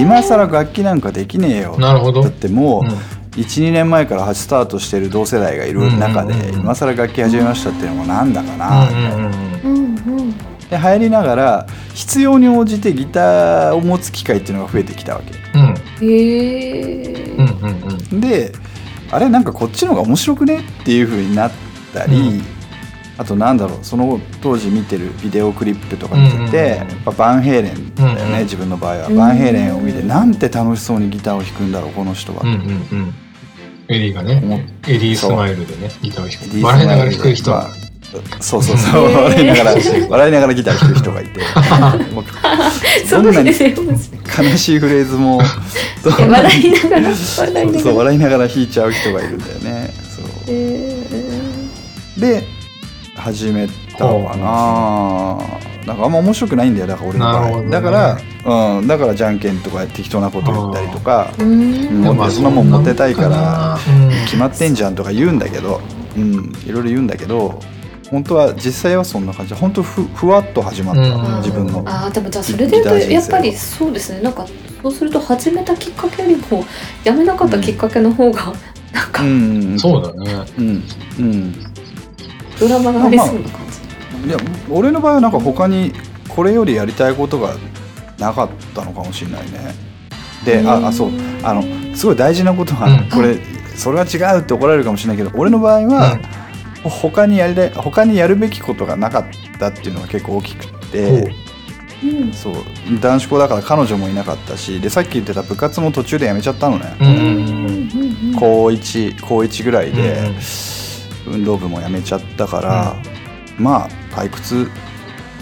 [0.00, 1.76] 今更楽器なんかできねえよ。
[1.78, 2.22] なるほど。
[2.22, 2.92] だってもう、うん。
[3.36, 5.80] 12年前からスタートしてる同世代がいる。
[5.98, 6.40] 中で、うん。
[6.40, 6.54] うん。
[6.54, 10.20] うん今更楽器始めましたっていうのもなんだかな、うんうんうんうん。
[10.20, 10.34] うん
[10.70, 15.32] で入りながら必要に応じてギターを持つ機会っていうのが増えてきたわけ。
[18.16, 18.52] で
[19.10, 21.52] あれなんかこっちの方が面白くねっていう風になっ
[21.92, 22.55] たり、うん
[23.18, 28.38] あとなんだろうその当時見てるビデオクリップとか見てて、やっぱバンヘイレンだよね、うんうん。
[28.40, 29.16] 自分の場合は、うん。
[29.16, 33.14] バンヘイレンを見てなんて楽しそうにギターを弾くんだろうこの人は、うんうんうん。
[33.88, 36.64] エリーがね、エリースマイルでね、ギターを弾く。
[36.64, 37.50] 笑いながら弾く人。
[37.50, 37.66] まあ
[38.40, 39.04] そうそうそう。
[39.04, 39.74] 笑いながら
[40.08, 41.40] 笑いながらギター弾く人がいて。
[43.08, 43.70] そんなにですよ
[44.38, 45.40] 悲しいフレーズも
[46.04, 47.80] 笑いながら笑いながら。
[47.80, 49.94] そう笑いながら弾いちゃう人がいるんだよね。
[50.14, 50.26] そう。
[50.48, 51.02] え
[52.18, 52.55] で
[53.26, 53.66] 始め
[53.98, 57.70] たのかななんかあんま面白くないんだよだから俺の場合、ね。
[57.70, 64.10] だから、うん、だからじゃんけんとか適当なこと言ったりとかもうそんなもんモテたいからうん。
[64.26, 65.80] 決まってんじゃんとか言うんだけど、
[66.16, 67.60] うん、いろいろ言うんだけど
[68.10, 69.54] 本当は実際はそんな感じ。
[69.54, 71.36] 本当ふふわっと始まった、うん。
[71.38, 74.20] 自分のあーでもじゃあそれで言うとやっぱりそうですね。
[74.20, 74.46] なんか
[74.82, 76.64] そうすると始めたきっかけよりも
[77.02, 78.52] やめなかったきっかけの方が
[78.92, 79.78] なんかうん。
[79.78, 80.52] そうだね。
[80.58, 80.82] うん。
[81.18, 81.75] うん
[82.58, 83.60] ドラマがありそうな感
[84.22, 84.38] じ、いや
[84.70, 85.92] 俺の場合はなんか他に
[86.28, 87.54] これよりやりたいことが
[88.18, 89.74] なかったのかもしれないね。
[90.44, 91.10] でああそう。
[91.42, 91.62] あの
[91.96, 93.10] すごい大事なことは、うん。
[93.10, 93.38] これ
[93.74, 96.18] それは違うって怒られるかもしれないけど俺の場合は、
[96.82, 99.24] 他にやりたい他にやるべきことがなかっ
[99.58, 101.32] たっていうのが結構大きくて
[102.04, 102.26] う。
[102.26, 102.32] ん。
[102.32, 102.54] そう。
[103.00, 107.06] 男子校だから彼女もいなかったしでさっき言ってた部活も途中でやめちゃったのね、うん。
[107.06, 107.26] うんうん
[108.32, 110.34] うん高1高1ぐらいで、うんうん
[111.26, 112.96] 運動部もやめちゃったから、
[113.58, 114.68] まあ退屈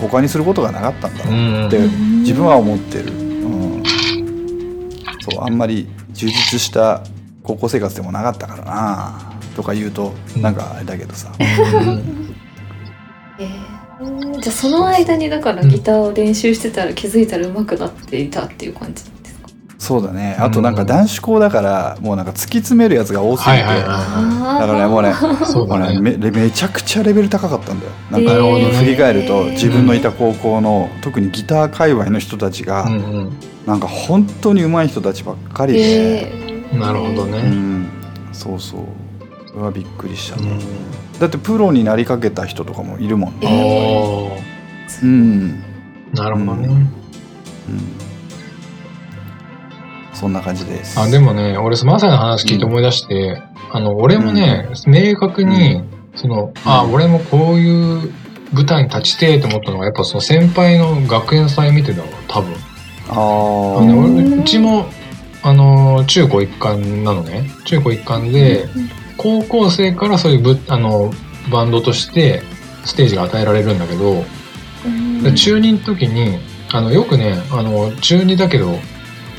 [0.01, 3.83] 他にすることがなかったんだろうってうん自分は思ってる、うん、
[5.21, 7.03] そうあんまり充実した
[7.43, 10.43] 高校生活でもなかったからなとか言うとうん。
[10.43, 12.35] なんかあれだけどさ、うん。
[13.39, 13.75] えー
[14.41, 19.05] じゃあその間にだからギターを練習してたら気づいたら上手くなっていたっていう感じ？
[19.85, 20.35] そうだね。
[20.41, 25.13] あとなんか男子校だからもうなんか突き詰めるやつが多すぎて、だからねもうね
[25.45, 25.93] そうだね。
[25.95, 27.93] もうねめめちゃくちゃレベル高かったんだよ。
[28.11, 28.65] なんかなるほどね。
[28.79, 33.33] 振り返ると自分のいた高校の特にギター界隈の人たちがうんうん。
[33.67, 35.81] なんか本当に上手い人たちばっかりで、
[36.29, 36.79] えー。
[36.79, 37.43] なるほどうね。
[37.43, 37.89] ん、
[38.33, 38.81] そうそう。
[39.47, 41.19] それはびっくりしたね、うん。
[41.19, 45.03] だってプロになりかけた人とかもいるもんあね、ー。
[45.05, 45.63] うん、
[46.13, 46.69] なるほどね。
[46.69, 46.89] うん、
[50.15, 50.99] そんな感じです。
[50.99, 55.83] あ、でもね、俺、マサイの話聞いて思い出して、あの、俺もね、明確に、
[56.15, 58.13] その、あ、俺もこういう
[58.53, 62.55] 舞台に立ちてえと思ったのが、やっぱその先輩の学園祭見てたわ、多分。
[63.09, 63.17] ああ
[63.85, 64.87] のうちも、
[65.43, 67.51] あの、中高一貫なのね。
[67.65, 68.67] 中高一貫で、
[69.17, 71.13] 高校生からそういうぶあの
[71.51, 72.43] バンドとして
[72.85, 74.25] ステージが与えられるんだけど、
[75.35, 76.39] 中2の時に
[76.73, 78.79] あのよくねあの中2だけど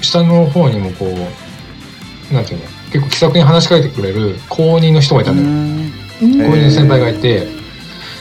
[0.05, 5.47] 下の方にもこうなんていうの結構気さくに話しかけてくれる高2の人がいたのよ。
[5.47, 5.91] うん。
[6.21, 7.47] 高2の先輩がいて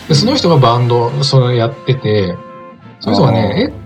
[0.08, 2.36] でその人がバンドそれやってて
[3.00, 3.84] その人がねえ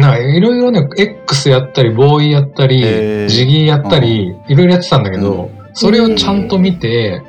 [0.00, 7.22] なんかいろいろね X やったりボーイやったり、ジギーやったりいろいろやってたんだけど、それをちゃんと見て、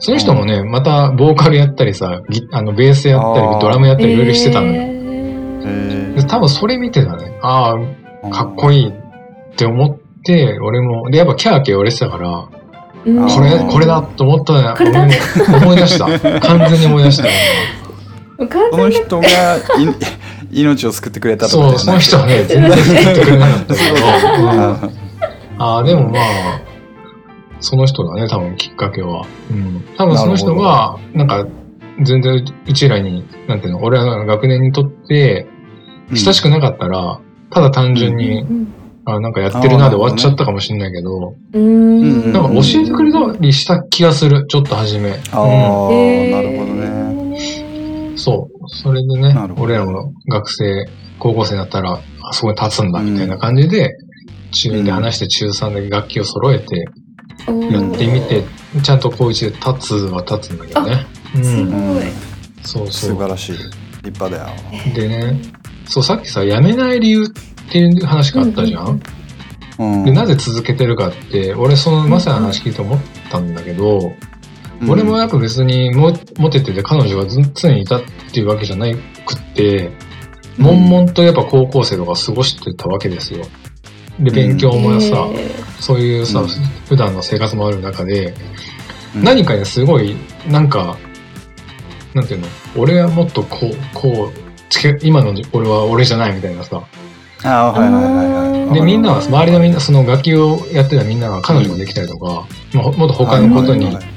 [0.00, 6.26] その人もね、またボーカルやったりさ、ギあのベースやったりドラムやったりいろいろしてたのよ。
[6.28, 7.38] 多分それ見てたね。
[7.40, 8.88] ああ、ーかっこいい。
[8.88, 8.92] っ
[9.58, 12.48] て思って、俺も、で、やっぱキャーキャー言われてたから、
[13.04, 16.06] これ、これだと思ったら、これだ俺も思い出した。
[16.40, 17.24] 完全に思い出した。
[18.38, 19.26] 完全にその人が
[20.50, 24.78] い 命を救ってくれたとそう、かじゃなくてその人はね、全然言ってくれなかったけど、うんあ
[25.60, 26.22] ああ、でもまあ、
[27.60, 29.26] その人だね、多分きっかけは。
[29.50, 29.84] うん。
[29.96, 31.46] 多分その人が、なんか、
[32.00, 35.46] 全然うちらに、なんていうの、俺らの学年にとって、
[36.14, 37.18] 親しくなかったら、
[37.50, 38.68] ただ単純に、うん
[39.10, 45.10] あなんかやってるなで終わっちゃったかもしれないけど、うんなんか教えてくれたりした気がする、ちょっと初め。
[45.32, 45.48] ああ、
[46.30, 46.86] なるほどね
[48.10, 48.68] うんそう。
[48.68, 50.86] それでね俺らも学生、
[51.18, 53.90] 高校生になったら、あそこに立つんだ、みたいな感じで、
[54.52, 58.44] 中2で話して中3で楽器を揃えて、やってみて、
[58.82, 61.06] ちゃんと高一で立つは立つんだけどね。
[61.34, 61.94] うすん。
[61.94, 62.04] ごい。
[62.62, 63.28] そうそ素晴う。
[63.28, 63.68] らしい立
[64.04, 64.48] 派だよ
[64.94, 65.40] でね、
[65.86, 67.26] そう、さっきさ、辞めない理由っ
[67.70, 68.88] ていう話があったじゃん。
[68.88, 68.98] うん
[69.78, 72.98] で、なぜ続けてるかって、俺そのまさに話聞いて思っ
[73.30, 74.12] たんだけど、
[74.80, 74.90] うん。
[74.90, 78.02] 俺もやっぱ別にモモテてて彼女がず常にいたっ
[78.32, 78.98] ていうわけじゃなくっ
[79.54, 79.90] て、
[80.58, 83.44] 悶々とやっぱ高校生とか過ごしてたわけですよ。
[84.18, 86.48] で、勉強もさ、えそういうさ、うん。
[86.88, 88.34] 普段の生活もある中で、
[89.14, 89.22] うん。
[89.22, 90.16] 何かね、すごい、
[90.48, 90.98] なんか、
[92.14, 94.48] なんていうの、俺はもっとこう、こう、
[95.02, 96.82] 今の俺は俺じゃないみたいなさ。
[97.44, 98.74] ああはいはいはいはい。
[98.74, 104.08] で、みんなは、周りのみんな、その楽器をやってたみんなは彼女ができたりとか、まあもっと他のことになんか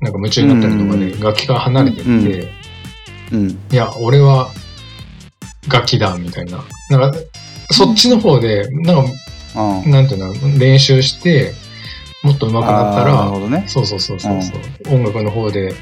[0.00, 1.20] 夢中になったりとかで、うん。
[1.20, 2.48] 楽器から離れてうんって、
[3.32, 3.50] うん。
[3.50, 4.50] いや、俺は
[5.68, 6.64] 楽器だ、みたいな。
[6.90, 7.18] なんか、
[7.70, 9.10] そっちの方で、なんか、
[9.84, 9.90] うん。
[9.90, 11.54] なんていうの、練習して、
[12.22, 13.64] もっと上手くなったらほ、どね。
[13.68, 14.52] そうそうそうそうそ
[14.90, 15.74] う、音楽の方で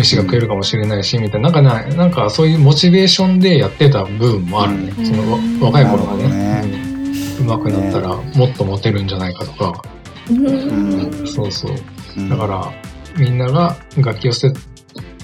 [0.00, 4.94] 飯が食えるかもしれないし、みたいな、なんかな、なんかそういうモチベーションでやってた部分もあるね。
[4.98, 5.06] うん。
[5.06, 6.28] そのわ若い頃はなるほどね。
[6.28, 6.62] ね。
[7.40, 7.46] うん。
[7.46, 9.82] 上手くなったらもっとモテるんじゃないかとか、
[10.30, 10.46] うん。
[10.46, 11.74] うんそうそう。
[12.16, 12.28] うん。
[12.28, 12.72] だから、
[13.18, 14.58] みんなが楽器を捨て、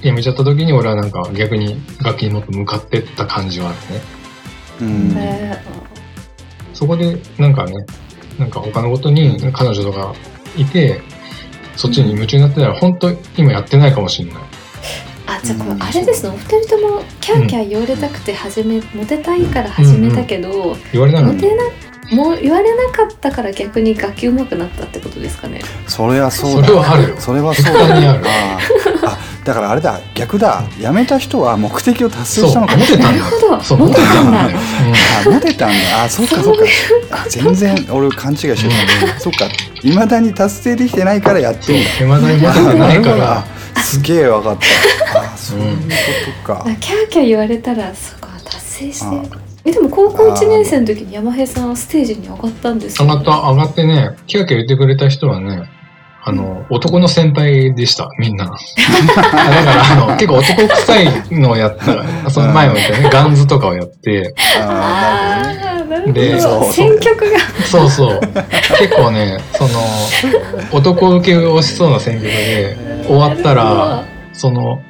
[0.03, 4.03] やめちゃった時に俺はなんか逆に楽器にもっと向かってった感じはあるね。
[4.81, 5.17] うん。
[5.17, 5.62] え
[6.75, 7.87] そこでなんかね、
[8.39, 10.15] なんか他のことに彼女とか
[10.57, 11.01] いて、
[11.77, 14.43] そっちに夢中になってたら本当今やってないかもしれない。
[15.27, 16.31] ーあじゃあこれあれですね。
[16.31, 21.62] お二人ともキャーキャー言われたくて始めモテたいから始めたけど、言われなモテな
[22.12, 25.61] もう言われなかったから逆に楽器上手くなったってことですかね。
[25.89, 26.69] それはそうだ。
[26.69, 27.17] それはあるよ。
[27.19, 28.25] それはそう絶対にある。
[29.05, 30.01] あだからあれだ。
[30.15, 30.62] 逆だ。
[30.81, 32.77] 辞めた人は目的を達成したのか。
[32.77, 33.11] もモテたんだ。
[33.11, 33.61] なるほど。
[33.62, 34.43] そう、モテたんだ。
[34.43, 34.57] モテ
[35.27, 36.05] あモテたんだ。
[36.05, 36.65] あそっかそっか。
[37.11, 39.21] あ全然俺勘違いしてた。
[39.21, 39.47] そっか。
[39.83, 41.91] いまだに達成できてないからやってんだ。
[42.05, 42.19] う。
[42.19, 42.21] ん。
[42.21, 43.45] 未だにモテてないかあら、あ
[43.83, 44.59] すげえ分かっ
[45.12, 45.21] た。
[45.33, 45.83] あそういうこ
[46.47, 49.07] とか、キャーキャー言われたらそうか達成して。
[49.07, 53.09] あえでも高校1年生の時に山平さんはステージに上がったんですよ。
[53.09, 55.69] 上がった、上がってね、キャーキャー言ってくれた人はね、
[56.23, 58.45] あの、男の先輩でした、みんな。
[58.47, 65.65] だから、あの、結構男臭いのをやった、 その前も言ったね、ガンズとかをやって、あー
[66.01, 66.73] なるほど。
[66.73, 67.39] 選曲が。
[67.65, 68.21] そうそう。
[68.79, 69.81] 結構ね、その、
[70.73, 74.83] 男受けをしそうな選曲で、終わったら、その、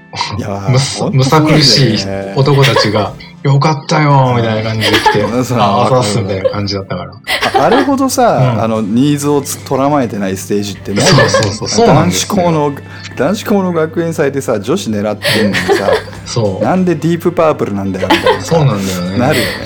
[1.13, 1.99] むさ苦しい
[2.37, 5.23] 男たちが、よかったよみたいな感じで来て、
[5.55, 7.13] ああ、すみたいな感じだったから。
[7.61, 8.63] ああれほどさ、うん。
[8.63, 12.73] あのニーズをつとらまえてないステージってそうそうそう男子校の
[13.17, 15.89] 男子校の学園祭でさ女子狙ってんのにさ
[16.27, 16.65] そう。
[16.65, 18.57] なんでディープパープルなんだよみたいなさ。
[18.57, 19.19] そうなんだよね。
[19.19, 19.66] なるよね、う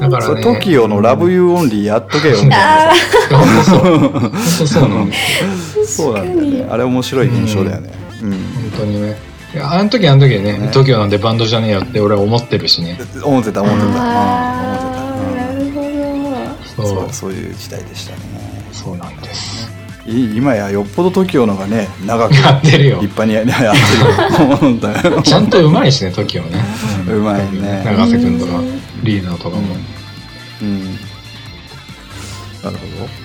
[0.00, 0.40] だからね。
[0.42, 2.42] TOKIO の「ラブユーオンリーやっとけよ。
[2.42, 2.94] みたいな
[3.64, 4.66] そう。
[4.66, 5.22] そうなんだよ。
[5.82, 6.66] ーそうなんだよね。
[6.70, 7.90] あれ面白い現象だよね。
[8.22, 8.38] うん、本
[8.78, 9.16] 当にね。
[9.54, 12.98] いやあの時あの時でねね、TOKIO なんでバンドじゃねえよって俺は思ってるしね。
[13.22, 16.82] 思ってた思ってた、うん、思あーなってるほど。
[16.82, 17.04] た、そう。
[17.04, 18.18] うん、そうそういう時代でしたね。
[18.72, 19.81] そうなんです。
[20.06, 23.20] い今やよっぽど TOKIO のがね長くやってるよ立。
[23.20, 26.64] 派にや やってるちゃんと上手いしね、TOKIO ね。
[27.08, 28.60] うまいね長瀬くんとか、
[29.04, 29.62] リーダーとかも。
[30.62, 30.98] うん
[32.64, 33.21] なるほ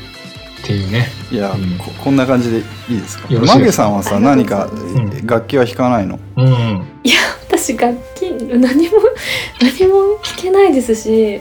[0.67, 1.07] っていうね。
[1.31, 1.77] どいや、うん。
[1.77, 2.57] ここんな感じで
[2.89, 3.27] いいですか？
[3.29, 4.69] マゲさんはさ何か
[5.23, 6.45] 楽器は弾かないの、うん。
[7.03, 7.15] いや
[7.47, 8.97] 私楽器何も
[9.61, 11.39] 何も弾けないですし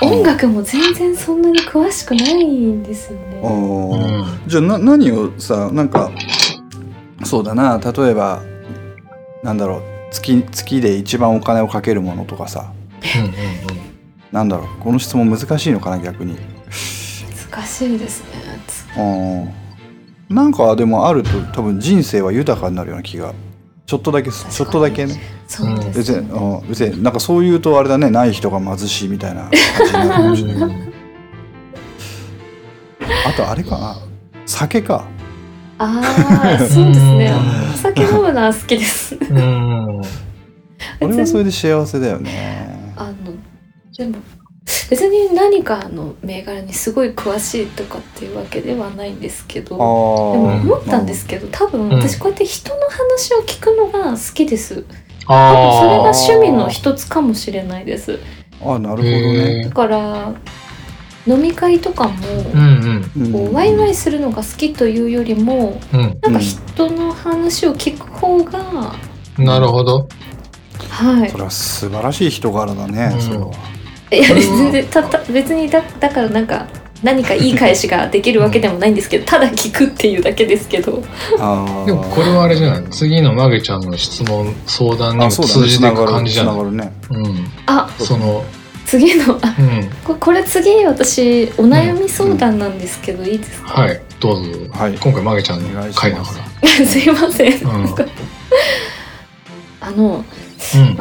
[0.00, 3.40] 音楽も全然そんなに詳しくないんですよね。
[3.42, 4.48] うん。
[4.48, 6.12] じゃあな何をさなんか
[7.24, 8.42] そうだな例えば
[9.42, 12.70] なんだろう月月で一番お金をかけるものとかさ。
[13.16, 13.32] うんうん
[14.30, 16.36] なんだろうこの質問難しいのかな逆に。
[17.50, 18.22] 難しいです
[18.98, 23.32] うんなんかでもあると多分人生は豊かになるような気が
[23.86, 26.34] ちょっとだけちょっとだけねそうです別に、ね。
[26.34, 30.92] うん、別になんかそう言うとあれだねない人が貧しいみたいな感じになるかもしれないうん。
[33.26, 33.96] あとあれかな
[34.44, 35.06] 酒か
[35.78, 36.02] あ
[36.58, 37.32] あそうですね。
[37.72, 39.14] お酒飲むのは好きです。
[39.14, 40.02] うん。
[41.00, 43.32] 俺はそれで幸せだよねあの
[43.96, 44.22] でも
[44.90, 49.74] 別に何かの銘柄にすごい詳しいとかっていうわけではないんですけど。
[49.74, 49.82] あで
[50.38, 54.84] もー思ったんですけど多分うん私こうやって人の話を聞くのが好きです。
[55.26, 58.18] 多分あそれが趣味の一つかもしれないです。
[58.60, 60.34] あなるほどねだから
[61.26, 62.60] 飲み会とかも、うん
[63.16, 63.22] うん。
[63.24, 66.00] うんこうワイワイするのが好きというよりもうん。
[66.22, 68.94] なんか人の話を聞く方が、
[69.36, 70.08] なるほど。
[70.88, 73.50] はいそれは素晴らしい人柄だね、うんそれは。
[74.10, 76.66] いや全然たた別にだだからなんか
[77.02, 80.92] 何かいい返しができるわけでもないんですけどただ聞くっていうだけですけど。
[80.92, 81.02] で
[81.92, 82.90] もこれはあれじゃない？
[82.90, 86.92] 次のマゲちゃんの質問、相談にも通じていく感じじゃないつながるね。
[87.10, 87.46] うん。
[87.66, 88.44] あその、
[88.84, 89.88] 次のあうん。
[90.02, 94.50] ここれ次私お悩み相談なんですけど、いいですか、はい、どうぞ。
[94.72, 94.94] はい。
[94.98, 96.24] 今回マゲちゃんの回だか
[96.84, 97.52] すいません、
[99.80, 100.24] あの、
[100.74, 100.80] ら。
[100.80, 100.96] うん。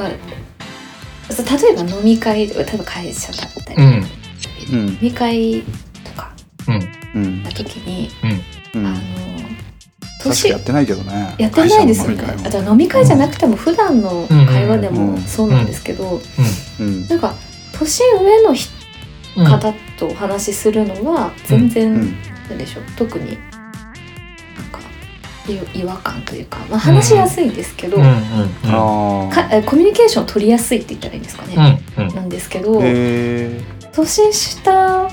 [1.30, 4.06] 例えば飲み会例えば会社だったり、うん。
[4.72, 4.90] うん。
[4.90, 5.64] 飲み会
[6.04, 6.32] とか
[6.68, 7.44] うん。
[7.44, 8.10] の時に、
[8.74, 8.86] うん。
[8.86, 8.98] あの
[10.24, 11.36] 年やってないけどね。
[11.38, 12.24] やってないですよね。
[12.46, 14.96] あじゃあ飲み会じゃなくても普段の会話でうん。
[14.96, 16.22] もそうなんですけど、
[16.80, 17.08] うん。
[17.08, 17.36] なんか
[17.74, 18.56] 年上の。
[19.46, 22.16] 方とお話しするのは全然、うん。
[22.50, 22.84] なんでしょう。
[22.96, 23.38] 特に
[25.54, 28.04] 違和感というか、まあ、話しやすいんですけど、うん。
[28.04, 28.12] うん。
[28.66, 32.08] あかえコミュニケーション取りやすいって言ったらいいんですかね、うん。
[32.08, 32.16] うん。
[32.16, 32.82] なんですけど、
[33.94, 35.10] 年下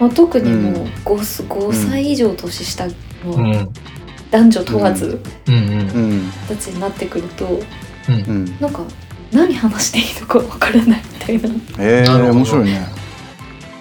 [0.00, 2.92] の特にもううん 5, 5歳以上年下う
[3.24, 3.68] のん。
[4.30, 5.54] 男女問わずうん。
[5.54, 5.58] え
[5.94, 7.60] うんたちになってくると
[8.08, 8.14] うん。
[8.14, 8.82] うんなんか
[9.32, 11.48] 何話していいのかわからないみたいな
[11.82, 12.86] へえなるほど面白いね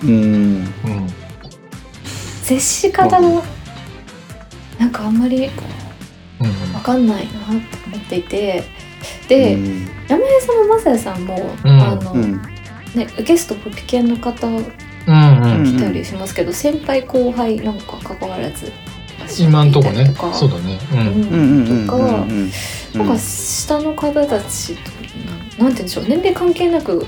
[0.03, 0.63] うんうん。
[2.41, 3.43] 接し方が
[4.79, 5.49] なんかあんまり
[6.43, 6.73] うん。
[6.73, 7.53] わかんないなと
[7.87, 8.63] 思っていて。
[9.27, 9.87] で、うん。
[10.07, 11.81] 山根さんも雅也さんも、うん。
[11.81, 12.41] あのうん。
[12.95, 14.47] ね、ゲストポピケンの方
[15.05, 18.71] 来たりしますけど、先輩後輩なんか関わらず
[19.39, 20.05] 今んとこね。
[20.09, 20.33] とか。
[20.33, 20.79] そうだね。
[20.93, 21.87] うん。
[21.87, 22.25] とか、
[22.97, 24.91] なんか下の方たちと
[25.27, 26.05] なんなんて言うんでしょう。
[26.07, 27.07] 年齢関係なくコ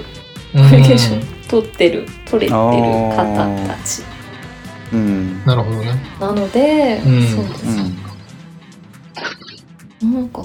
[0.55, 0.61] うん。
[0.63, 4.03] ミュニケーション取ってる取れてる方たち。
[4.93, 5.43] うん。
[5.45, 5.93] なるほどね。
[6.19, 7.23] なので、うん。
[7.27, 7.97] そうですうね、ん
[10.13, 10.43] なんか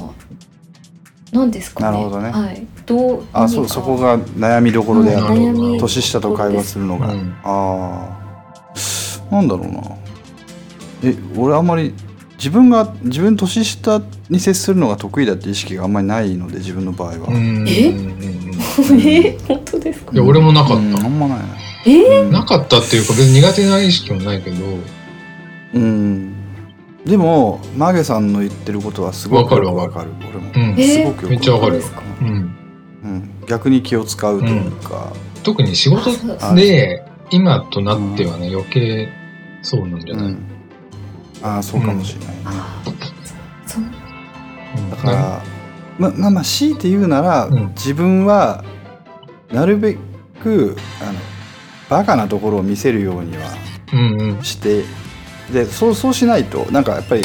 [1.33, 1.97] なんですかね。
[1.97, 2.31] なるほどね。
[2.31, 2.67] はい。
[2.87, 7.35] どうあそうそこが悩みどころであるなるほど悩み年下と会話するのが、うん。
[7.45, 8.19] あ
[9.31, 9.83] あなんだろうな。
[11.05, 11.95] え俺あんまり
[12.37, 17.69] 自分が自分年下に接するのが得意だって意識があんまりないので自分の場合は、うん。
[17.69, 17.91] え？
[17.91, 17.99] うん。
[17.99, 19.39] うんうんえ？
[19.47, 20.13] 本当ですか？
[20.13, 21.07] いや、俺もなかっうんあた。
[21.07, 21.39] んまない。
[21.39, 21.45] な
[21.87, 22.23] え？
[22.23, 24.57] うんなかったっていうか、別に苦手な意識もないけど、
[25.75, 26.35] うん
[27.05, 29.67] でもマゲさんの言ってることはすごくわかる。
[29.69, 30.11] わわかる。
[30.21, 30.79] 俺も、うん。
[30.79, 32.29] えすごくよくめっちゃわかるうですかうん。
[33.03, 39.09] うん、逆に気を使うというか、特に仕事あで、今となってはね、余計
[39.63, 40.27] そうなんじゃない？
[40.27, 40.39] うん。
[41.43, 42.43] ああそうかもしれないね、
[44.91, 45.43] だから、
[45.99, 47.69] ままあまあ強いて言うなら、うん。
[47.69, 48.63] 自分は
[49.51, 49.97] なるべ
[50.43, 51.19] くあの
[51.89, 53.45] バカなところを見せるようには
[53.95, 54.43] うんうん。
[54.45, 54.85] して
[55.53, 57.23] でそうそうしないとなんかやっぱり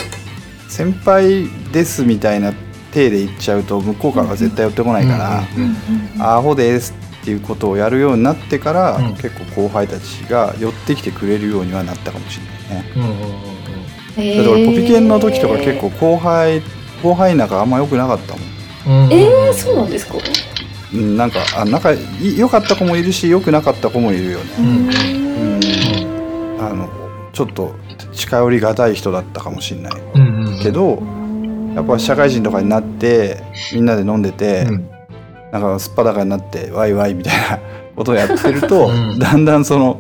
[0.68, 2.54] 先輩ですみたいな
[2.94, 5.70] 体で言っちゃうと向こうからは絶対寄ってこないから、うんうん
[6.16, 12.92] うんアホですっていうことをやるようになってから、うん結構後輩たちが寄ってきてくれるようにはなったかもしれないね。
[12.96, 13.16] うんうんうん
[14.18, 16.62] えだって俺ポピケンの時とか結構後輩
[17.04, 18.40] 後輩仲あんま良くなかったも
[18.96, 19.06] ん。
[19.06, 19.12] うん。
[19.12, 20.14] えー、そうなんですか？
[20.94, 21.98] うん、なんかあ仲い
[22.38, 24.68] 良かった子もいるし良くなかった子もいるようね。
[24.70, 26.90] んあの
[27.34, 27.76] ちょっと
[28.16, 30.60] 近寄りがたい人だったかもしれないうんうんうん。
[30.60, 31.02] けど、
[31.76, 33.44] やっぱ社会人とかになって
[33.74, 34.90] みんなで飲んでて、うん、
[35.52, 37.60] なんかすっぱだかになってワイワイみたいな
[37.96, 40.00] ことをやってると、うんだんだんその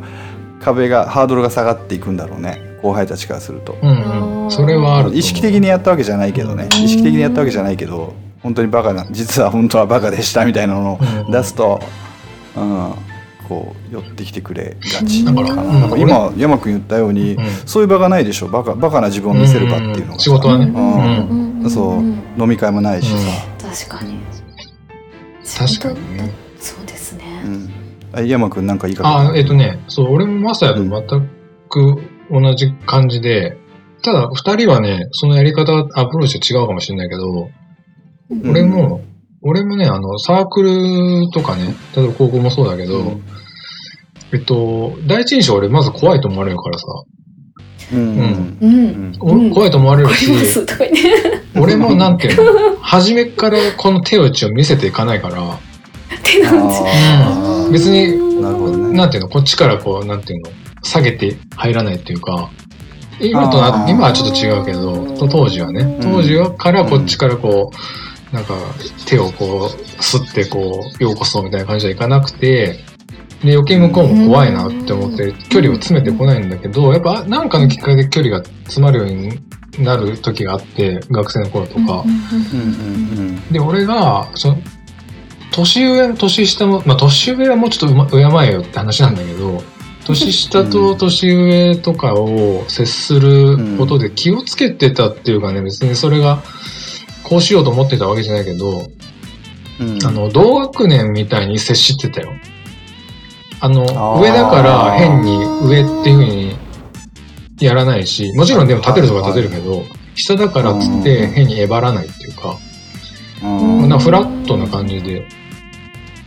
[0.61, 3.77] 壁がハードルが下がっていくんだろうね後輩たちからすると。
[3.81, 4.51] うんうん。
[4.51, 5.09] それは。
[5.13, 11.81] 意識的にやったわけじゃないけどねうん意識的にやったわけじゃないけど本当にバカな実は本当はバカでしたみたいなのをうん出すと、
[12.55, 12.97] うん、こ
[13.49, 15.31] う寄ってきてくれがちな。
[15.31, 15.81] のかな,、うん。
[15.81, 17.45] なんか今山君言ったように、うん。
[17.65, 18.47] そういう場がないでしょ。
[18.47, 20.65] バカバカな自分を見せる場っていうのがさ、仕事はね。
[20.65, 21.61] うん。
[21.63, 21.69] うん。
[21.69, 21.99] そう。
[21.99, 22.21] うん。
[22.37, 24.19] 飲み会もないしさ、確かに。
[25.45, 26.31] 確かにね。
[26.59, 27.69] そうですね、うん。
[28.13, 29.07] あ山君なんか言い方。
[29.07, 30.91] あ、えっとね、そう、俺もマサヤと全
[31.69, 33.57] く同じ感じで、
[34.03, 37.49] ただ二人はね、そのやり方、アプローチは違うかもしれないけど、
[38.31, 38.49] うん。
[38.49, 39.01] 俺も、
[39.47, 43.23] 俺もね、あの、サークルとかね、例えば高校もそうだけど、うん。
[44.33, 46.85] えっと、第一印象俺まず怖いと思われるからさ、
[47.93, 47.99] うん。
[48.59, 49.13] うん。
[49.21, 49.49] うん。
[49.51, 50.31] 怖いと思われるし
[51.55, 55.59] 俺もなんていうの、初めからこの手打ちを見せていかないから、
[56.23, 56.67] 手の？
[57.67, 58.97] 内別になるほどね。
[58.97, 60.49] なんていうの、こっちからこう、なんていうの、
[60.81, 62.49] 下げて入らないっていうか、
[63.19, 67.75] 今とな、今はちょっと違うけど、と当時はね、当時はからこっちからこう、
[68.31, 68.55] なんか
[69.05, 72.79] 手をこう、吸ってこう、ようこそみたいな感じではいかなくて、
[73.43, 79.39] で、余計向こうも怖いなって思って、距離を詰めてこないんだけど、やっぱなんかのきっかけで距離が詰まるように
[79.83, 82.03] なる時があって、学生の頃とか。
[83.51, 84.57] で、俺が、その、
[85.51, 88.17] 年上、年下も、まあ、年上はもうちょっと敬
[88.49, 89.63] えよって話なんだけど、
[90.05, 96.43] 年下と年上とかを接することで気をつけてたっていうかね、別にそれが
[97.27, 98.87] こうしようと思ってたわけじゃないけど、
[99.79, 100.05] うん。
[100.05, 102.31] あの、同学年みたいに接してたよ。
[103.59, 104.21] あの、あー。
[104.21, 106.57] 上だから変に上っていうふうに
[107.59, 109.83] やらないし、もちろんでも立てるとか立てるけど、
[110.15, 112.57] 下だからっつって変にえばらないっていうか、
[113.43, 113.81] うん。
[113.81, 115.27] うんなんかフラットな感じで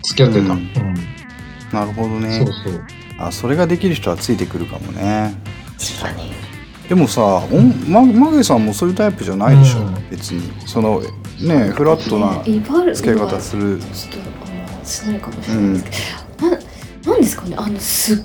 [0.02, 0.52] 付き合ってた。
[0.52, 0.68] ううんん。
[1.72, 2.38] なるほどね。
[2.38, 2.84] そうそう。
[3.20, 5.34] あそれができる人はついてくるかもね。
[6.00, 6.32] 確かに
[6.88, 10.08] でもさおんまマゲさんもそういうタイプじゃないでしょ、うん。
[10.10, 10.50] 別に。
[10.66, 11.00] その
[11.40, 12.42] ねフラットな
[12.94, 13.78] 付け方する。
[13.78, 15.72] ちょっとあのしないかもしれない。
[15.74, 15.90] ですけ
[16.44, 16.58] ど、な
[17.12, 17.56] なんですかね？
[17.58, 18.18] あのすっ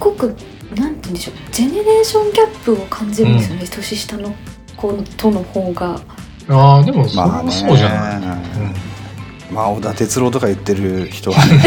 [0.00, 0.40] ごくなんて
[0.74, 1.34] 言うんでしょう？
[1.52, 4.34] ジェネレーションギャップを感じるんですよね、年下の
[4.76, 6.00] 子との方が。
[6.48, 7.44] ああ、でもそれまあね。
[7.44, 8.16] もそうじゃない？
[8.16, 9.54] うん。
[9.54, 11.62] まあ小田哲郎とか言ってる人はね。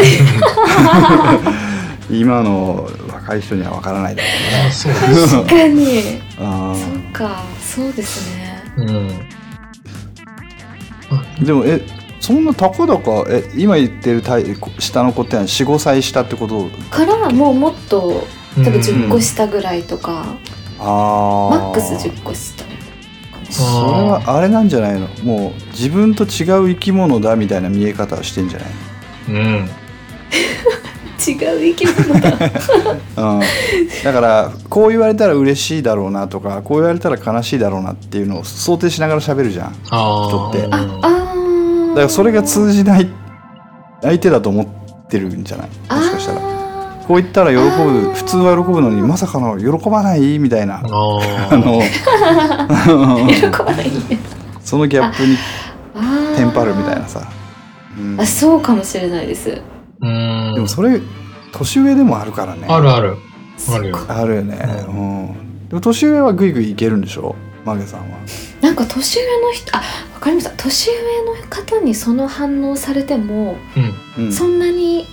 [2.10, 4.28] 今の若い人には分からないだろ
[4.64, 5.36] ああ、そうです。
[5.36, 5.72] 確かに。
[5.72, 8.62] うねあそっかそうですね。
[8.76, 8.86] うん。
[11.38, 11.80] ーでもえ
[12.20, 16.68] そんなたかだかえ今言ってるタイ下の子って45歳下ってこと？
[16.90, 18.26] からもうもっと
[18.56, 18.80] 多分うん。
[18.80, 20.36] 10個下ぐらいとか、
[20.80, 22.64] ああマックス10個下。
[23.50, 23.66] それ
[24.02, 25.06] はあれなんじゃないの？
[25.22, 28.68] もう自分と違う生き物だみたいな見え方をしてんじゃない
[29.28, 29.68] うん。
[31.30, 32.30] 違う生き物だ。
[33.16, 33.40] の、 うん、
[34.04, 39.72] だからこう言われたら嬉しいだろうなとかこう言われたら悲しいだろうなっていうのを想定しながら喋るじゃん。
[39.72, 40.28] だああ。
[40.28, 40.68] 人って。
[40.70, 41.94] ああー。
[41.94, 43.08] からそれが通じない
[44.02, 44.66] 相手だと思っ
[45.08, 45.68] てるんじゃない？
[46.00, 46.38] もしかしたら。
[46.40, 46.54] あ
[47.06, 50.76] こう言ったら喜ぶ普通は喜ぶのにまさかの喜ばないみたいな。
[50.76, 50.82] ああ
[51.52, 51.56] あ。
[51.56, 53.90] のー喜ばない。
[53.90, 54.18] ね
[54.62, 55.36] そのギャップに
[56.36, 57.20] テンパるみたいなさ、
[57.98, 58.20] うん。
[58.20, 59.50] あそうかもしれないです。
[59.50, 59.60] うん。
[60.00, 61.00] でもそれ
[61.52, 63.16] 年上でもあるからねあるある。
[63.72, 63.98] あるよ。
[64.08, 67.36] あるよね、ううんでも年上はグイグイいけるんでしょ？
[67.64, 68.18] マゲさんは
[68.60, 69.80] なんか年上の人あ
[70.14, 73.56] わかりました年上の方にその反応されても、
[74.16, 74.24] うん。
[74.24, 75.06] うんそんなに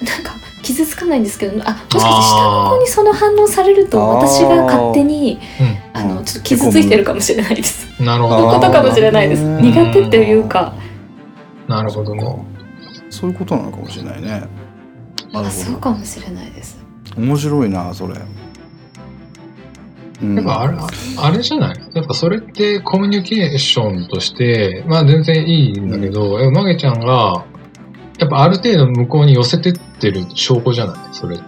[0.00, 0.32] なんか
[0.62, 5.38] 傷つかないんですけどあもしかして下の子にその反応されると私が勝手に
[5.92, 7.86] あうんのちょっと傷ついてるかもしれないです。
[7.98, 8.06] うん。
[8.06, 8.48] なるほど。
[8.48, 9.42] ことかもしれないです。
[9.42, 10.74] 苦手っていうか
[11.66, 12.22] なるほどね。
[13.10, 14.42] そういうことなのかもしれないね。
[15.32, 16.78] なそうほかもしれないです。
[17.14, 18.14] ど面白いなそれ、
[20.22, 20.36] うん。
[20.36, 20.78] やっぱあれ、
[21.18, 21.90] あれじゃない？
[21.94, 27.44] やっぱそれってコミュニケーションとして、まあ全然いいんだけど、やっぱマゲちゃんが、
[28.18, 30.96] やっぱある程度向こうに寄せてってる証拠じゃない？
[31.12, 31.44] それって。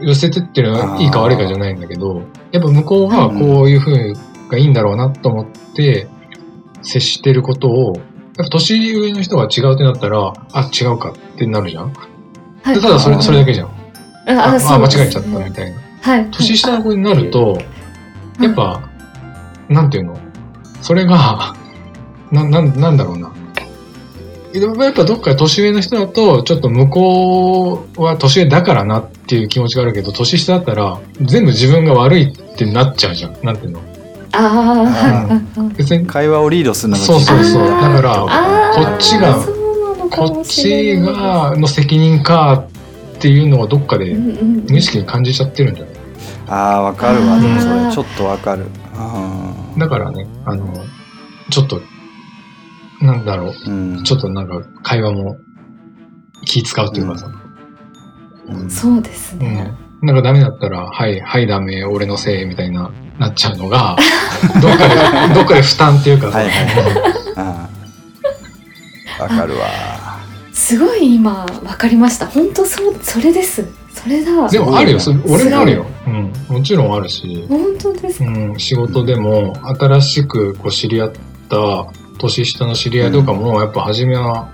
[0.00, 2.22] 寄せてってるのはいいか悪いかじゃないんだけど、
[2.52, 4.12] やっぱ向こうがこういう風
[4.48, 6.06] がいいんだろうなと思って
[6.82, 8.00] 接してることを、
[8.50, 11.92] 年上の人が違うってなったら、あ、違うかってなるじゃん？
[11.92, 13.68] はでただそれ、それだけじゃん。
[14.28, 15.78] あ、あ間違えちゃったみたいな。
[16.02, 16.30] はい。
[16.30, 18.88] 年下の子になると、うんやっぱ、
[19.68, 20.16] なんていうの？
[20.80, 21.56] それが、
[22.30, 23.32] な、なん、なんだろうな。
[24.54, 33.36] やっぱどっか年上の人だと、ちょっと向こうは年上だからなっていう気持ちがあるけど、年下だったら、全部自分が悪いってなっちゃうじゃん。
[33.44, 33.80] なんていうの？
[34.38, 35.62] ああ。
[35.76, 37.68] 別に、 会話をリードするのがそうそうそう。
[37.68, 38.14] だから、
[38.74, 39.36] こっちが
[40.10, 42.64] こっちが、の責任か
[43.16, 45.94] っていうのはどっかでうんうん無意識に感じちゃってるんじゃない
[46.48, 47.38] ああわかるわ。
[47.38, 48.66] でもそれちょっとわかる。
[49.76, 50.72] だからね、あの、
[51.50, 51.80] ちょっと、
[53.00, 53.70] なんだろう。
[53.70, 53.70] う
[54.00, 54.02] ん。
[54.02, 55.36] ちょっとなんか会話も
[56.44, 57.30] 気使うっていうかさ、
[58.48, 58.70] うん。
[58.70, 59.40] そうですうん。
[59.40, 59.72] ね。
[60.02, 63.96] なんかダメだったら、はい、はいダメ、俺のせいみたいな、なっちゃうのが、
[64.62, 67.68] どっかで、どっかで負担っていうかさ、はいはいはい
[69.20, 69.66] わかるわ
[70.52, 72.26] すごい今わかりました。
[72.26, 73.64] 本当そうそれです。
[73.92, 74.48] それだ。
[74.48, 75.86] でもあるよ、俺もあるよ。
[76.06, 78.24] うん、もちろんあるし、本当ですか？
[78.26, 81.12] うん、仕事でも新しくこう知り合っ
[81.48, 81.86] た
[82.18, 84.48] 年下の知り合いとかも、やっぱ初めは、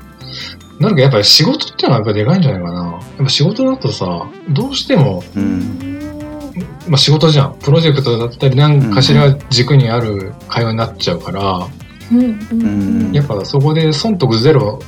[0.78, 2.82] なんかやっぱり仕事ってのはやっぱでかいんじゃないかな。
[2.92, 5.78] やっぱ仕事だとさ、どうしてもうん
[6.88, 7.54] まあ仕事じゃん。
[7.60, 11.68] プロジェクトだったり、何かしら軸にある会話になっちゃうから、
[12.12, 12.22] うんう
[12.54, 14.80] んうんやっぱそこで損得ゼロ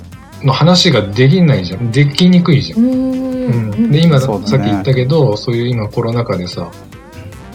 [0.43, 1.91] の話ができないじゃん。
[1.91, 2.81] できにくいじゃん。
[2.81, 2.91] うん。
[2.91, 6.69] ううんんで、今、ねさっき言ったけど、そういう今コロナ禍でさ、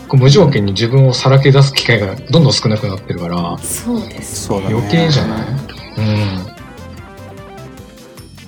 [0.07, 4.49] こう無条件に自分をさらけ出す機会がどんどん少なくなってるから、そうです。
[4.51, 5.47] ね余計じゃない？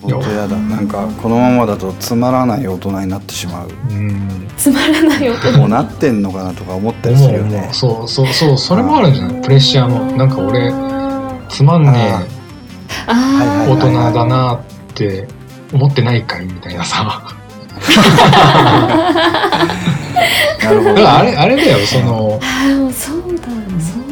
[0.04, 3.98] 本当やだなんかこのままだとつまらない大人になってしまううん。
[3.98, 4.48] うん。
[4.58, 5.52] つまらない音。
[5.58, 10.12] もうなってんのかなとか思ったりするよねそうそうそう、それもあるんじゃないプレッシャーも。
[10.18, 10.72] なんか俺、
[11.50, 11.92] つまんね
[13.08, 14.60] あえー大人だなっ
[14.94, 15.28] て
[15.74, 17.22] 思ってないかいみたいなさ。
[20.64, 22.40] なるほどだからあれ、あれだよ、その、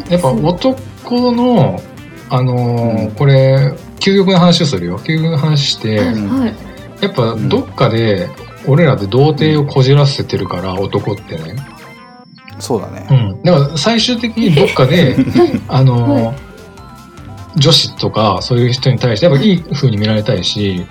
[0.09, 1.81] やっぱ男の、
[2.29, 4.99] あのーうんこれ、究極の話をするよ。
[4.99, 6.39] 究極の話して、はいうん。
[6.39, 6.55] はい。
[7.01, 8.27] やっぱどっかで、
[8.67, 11.55] 俺らで童貞をこじらせてるから、男ってね。
[12.59, 13.07] そうだね。
[13.09, 13.43] うん。
[13.43, 15.15] だから最終的にどっかで、
[15.69, 16.51] あのー
[17.57, 20.85] 女子とかそういう人に対して、やっぱいい風に見られたいし、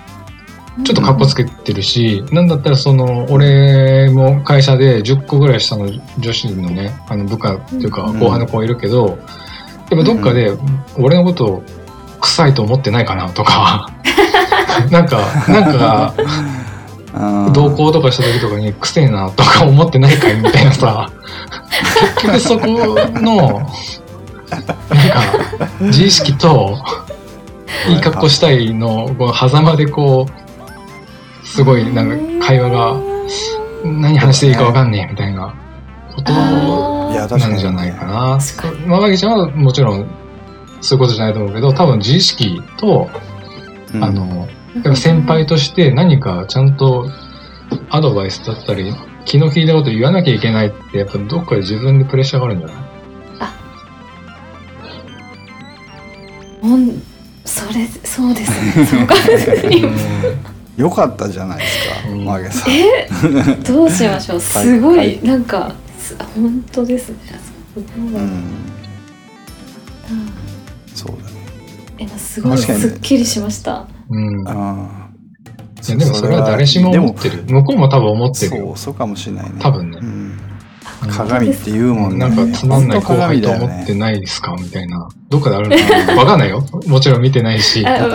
[0.83, 5.89] ちょっと格好つけてるし、なんだったらその、俺も会社で10個ぐらい下の
[6.19, 8.19] 女子のね、あの部下っていうかうん。
[8.19, 9.17] 後輩の子いるけど、
[9.89, 10.51] やっぱどっかで
[10.97, 11.63] 俺のことを
[12.31, 13.89] 臭いと思ってないかなとか、
[14.89, 16.13] なんか、なんか、
[17.13, 17.53] うん。
[17.53, 21.09] 同行とかした時とかに臭いなとか思ってないかいみたいなさ、
[22.15, 22.95] 結局そこの、
[24.49, 24.75] なんか、
[25.81, 26.77] 自意識と、
[27.89, 32.95] いい格好したいの、この狭間でこう、すごいなんか会話が、
[33.83, 35.53] 何話していいかわかんねえみたいな
[36.15, 37.13] ことあー。
[37.13, 38.39] いや確かになんじゃないかな。
[38.87, 40.20] まあ、わけちゃんはもちろん
[40.81, 43.09] そういうことじゃないと思うけど、多分自意識と、
[43.93, 44.03] うん。
[44.03, 47.07] あの、やっぱ先輩として何かちゃんと
[47.89, 48.93] アドバイスだったり、
[49.25, 52.75] 気の利いたこと言わなきゃいけないって、やっぱどっかで自分でプレッシャーがあるんじゃない？
[56.61, 57.01] ほん
[57.45, 58.85] それそうですね。
[58.85, 59.15] そうか。
[60.77, 62.25] よかったじゃないですかうん。
[62.25, 62.71] マゲさん。
[62.73, 63.07] え？
[63.67, 64.39] どうしましょう。
[64.39, 67.15] すごはいいなんかす本当ですね。
[67.73, 68.43] すごいうん
[70.95, 71.41] そうだね。
[71.99, 73.87] えすごいすっきりしました。
[74.09, 74.47] うん。
[74.47, 75.09] あ
[75.87, 77.43] いやでもそれは誰しも思ってる。
[77.47, 78.65] 向こうも多分思ってるよ。
[78.67, 79.51] そうそうかもしれないね。
[79.59, 79.97] 多分ね。
[81.09, 82.19] 鏡って言うもんね。
[82.19, 84.55] なんかつまんない後輩と思ってないですか？
[84.59, 85.09] みたいな。
[85.29, 86.15] どっかであるのかな？
[86.15, 86.63] わかんないよ。
[86.85, 87.81] もちろん見てないし。
[87.83, 88.09] なん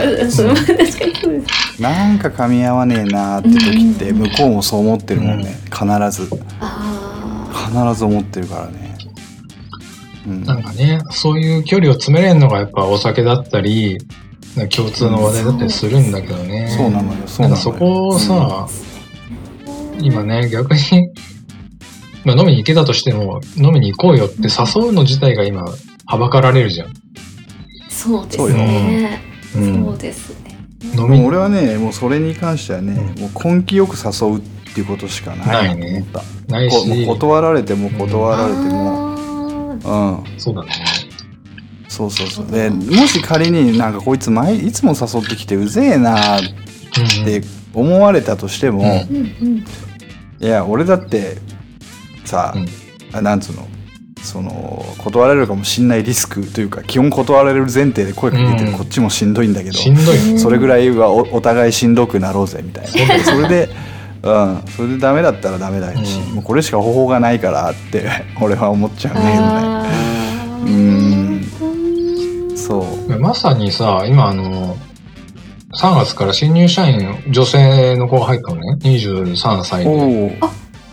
[2.19, 5.41] か噛み合わねえなーって時って向こうもそう思ってるもん。
[5.41, 6.29] ね必ず
[6.61, 8.86] あ必ず思ってるからね
[10.27, 10.45] うん。
[10.45, 13.99] なんかね、そういう距離を詰めれるのがやっぱお酒だったり、
[14.75, 16.69] 共通の話題だったりするんだけどね。
[16.77, 17.19] そうなのよ。
[17.27, 17.49] そうなのよ。
[17.49, 18.67] なんかそこをさ、
[20.01, 20.81] 今ね、逆に、
[22.25, 25.65] まあ飲みに行けたとしても、飲みに行こうよって誘うの自体が今、
[26.07, 26.89] はばかられるじゃん。
[26.89, 26.91] ー
[27.89, 28.57] そうですそうよ。
[28.57, 29.21] ね
[29.55, 29.59] う。
[29.59, 29.65] そう
[29.95, 30.57] んですね。
[30.97, 33.23] 飲みもう俺はねもうそれに関してはね、うん。
[33.23, 34.41] もう根気よく誘うっ
[34.75, 36.23] ていうことしかないなと思った、
[36.53, 39.06] ないし、断られても断られてもあ
[39.87, 40.39] うん。
[40.39, 40.71] そうだね。
[41.89, 42.47] そうそうそう。
[42.51, 49.47] でもし仮になんかこいつ前いつも誘ってきてうぜえなっうんて思われたとしても、うんーうん。
[49.49, 49.65] うん
[50.39, 51.39] いや俺だって
[52.25, 52.67] さ、うん。
[53.13, 53.67] あなんつうの
[54.23, 58.79] その断られるかもしんないリスクというか基本断られる前提で声かけてるうん。
[58.79, 60.39] こっちもしんどいんだけど、しんどい。
[60.39, 63.25] それぐらいはおお互いしんどくなろうぜみたいな。
[63.25, 63.69] それで
[64.23, 64.63] うん。
[64.69, 66.35] それでダメだったらダメだし、うん。
[66.37, 68.09] もうこれしか方法がないからって
[68.41, 69.43] 俺は思っちゃうんだけど
[70.65, 72.57] ねうん。
[72.57, 73.19] そう。
[73.19, 74.77] まさにさ、今あの、
[75.75, 78.79] 3月から新入社員、女性の子が入ったのね。
[78.83, 79.91] 23歳で。
[79.91, 79.97] おお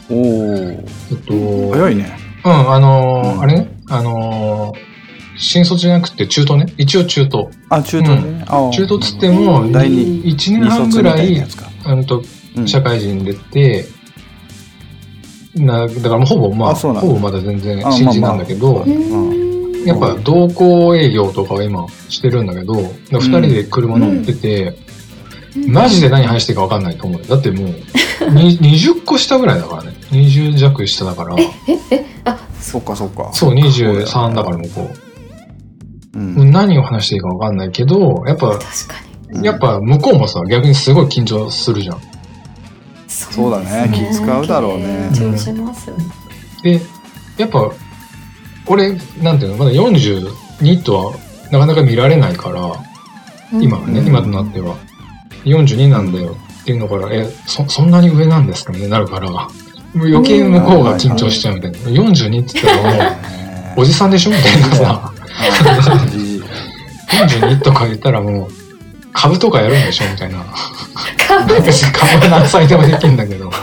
[0.09, 2.11] おおえっと、早いね。
[2.45, 3.41] うん、あのーうん。
[3.41, 4.93] あれね、あのー
[5.35, 6.67] 新卒じゃなくて中途ね？
[6.77, 7.49] 一応中途。
[7.69, 9.71] あ中途ね、あ中途っつっても、うん。
[9.71, 10.23] 第二。
[10.25, 12.25] 1年半ぐらいうんと、うん
[12.65, 13.85] 社会人出て、
[15.55, 17.07] な、だからもうほぼまあ、あそうなんだ。
[17.07, 18.85] ほぼまだ全然あ新人なんだけど、
[19.85, 24.77] やっぱ同行営業とかは今してるんだけど、だから二人で車乗ってて、
[25.67, 27.25] マジで何話していいか分かんないと思うよ。
[27.27, 27.67] だってもう、
[28.31, 29.93] に20個下ぐらいだからね。
[30.11, 31.35] 20弱下だから。
[31.37, 31.49] え
[31.91, 32.39] えあ。
[32.59, 33.29] そっかそっか。
[33.33, 34.91] そう、23だから向こ
[36.15, 36.19] う。
[36.19, 36.21] う。
[36.21, 38.95] もうん何を話していいか分かんないけど、やっぱ、確か
[39.31, 39.45] に。
[39.45, 41.97] やっぱ向こうもさ、逆にすごい緊張するじゃん。
[43.13, 43.89] そうだね。
[43.93, 45.09] 気使うだろうね。
[45.13, 46.05] 緊張しますよね
[46.63, 46.81] で、
[47.37, 47.71] やっぱ、
[48.67, 51.13] 俺、なんていうの、まだ42とは
[51.51, 52.71] なかなか見られないから、
[53.59, 54.07] 今はね、うん。
[54.07, 54.75] 今となっては。
[55.45, 61.77] 42なんだよっていうのから、え、そ、そんなに上なんですかみたいになるから、もう余計向こうが緊張しちゃうみたいな。
[61.79, 63.17] 42って言ったらもう、
[63.81, 64.31] おじさんでしょ？
[64.31, 65.11] みたいなさ、
[66.01, 66.43] あじじい
[67.11, 68.62] 42とか言ったらもう、
[69.13, 70.43] 株とかやるんでしょみたいな。
[71.27, 73.51] 株別に株は何歳でもできるんだけど。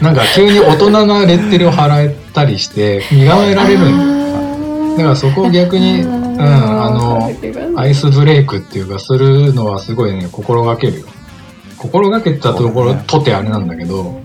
[0.00, 7.30] なんか急に大人なレッテルを払えたりして、身構えられるんだからそこを逆に、うん、あの、
[7.76, 11.06] アイスブレイクっていうか、するのはすごいね、心がけるよ。
[11.76, 14.20] 心がけたところ、とてあれなんだけど、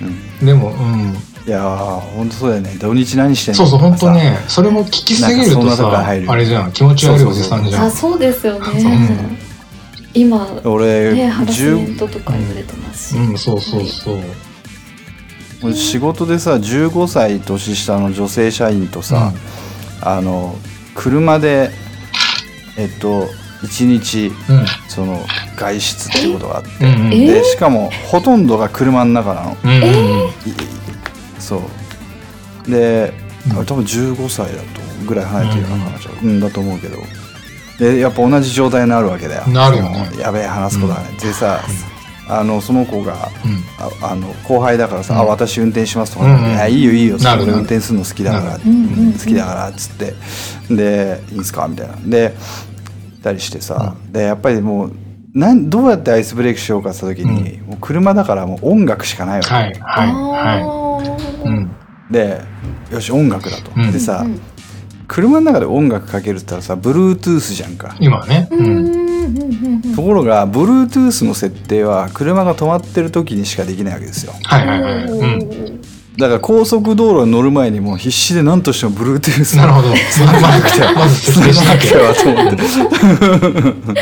[0.00, 1.14] うんでも、うん。
[1.46, 3.58] いやーほんとそうだよね土日何してんの？
[3.58, 7.84] そうそう、本当ね、それも聞きすぎるとさ、あれじゃん、気持ち悪いおじさんじゃん。
[7.84, 9.38] あそうですよね
[10.14, 14.20] 今俺、ねハラスメン10トとか言われてますし、うん、そうそうそう。
[15.62, 19.32] 俺仕事でさ15歳年下の女性社員とさ、
[20.00, 20.56] あの
[20.94, 21.70] 車で
[22.78, 23.28] えっと
[23.62, 24.34] 1日うん。
[24.88, 25.24] その
[25.56, 27.06] 外出ってことがあって、うん。
[27.06, 27.12] うん。
[27.12, 30.93] えでしかもほとんどが車の中なのうん。
[31.38, 31.62] そ
[32.66, 32.70] う。
[32.70, 33.12] で、
[33.50, 33.66] うん。
[33.66, 36.40] 多分15歳だとぐらい離れてるような彼女うん。
[36.40, 36.98] だと思うけど。
[37.78, 39.46] でやっぱ同じ状態になるわけだよ。
[39.48, 40.08] なるよね。
[40.18, 41.60] やべえ話すことがね、でさ
[42.26, 43.64] あのその子がうん。
[44.02, 45.20] ああの後輩だからさ「うん。
[45.20, 46.50] あ私運転します」とか、うんうん。
[46.52, 48.58] いやいいよいいよなる俺運転するの好きだから、好
[49.26, 50.14] きだから」っつって。
[50.70, 51.94] で「いいんすか?」みたいな。
[52.06, 52.34] で
[53.22, 54.92] たりしてさ、でやっぱりもう
[55.34, 59.64] なんどうやってアイスブレイクしようかって言った時に、もう車だからもう音楽しかないわけ、はい。
[59.64, 59.74] はい。
[59.80, 60.62] はあい。
[60.62, 61.70] ーうん。
[62.10, 62.40] で
[62.92, 64.40] よし音楽だと、うんでさ、うん
[65.06, 68.48] 車の中で音楽かけるって言ったらさ Bluetooth じゃんか、今はね。
[68.50, 68.66] うん。
[68.66, 75.04] うんうんうんうんところが Bluetooth の設定は車が止まってる時にしかできないわけですよはいはいはい。
[75.04, 75.80] うん。
[76.16, 79.92] だから高速道路に乗る前にもう必死で何としても Bluetooth なるほど。
[80.10, 80.86] 繋がなくてな
[81.78, 81.98] きゃ。
[81.98, 83.94] はと思って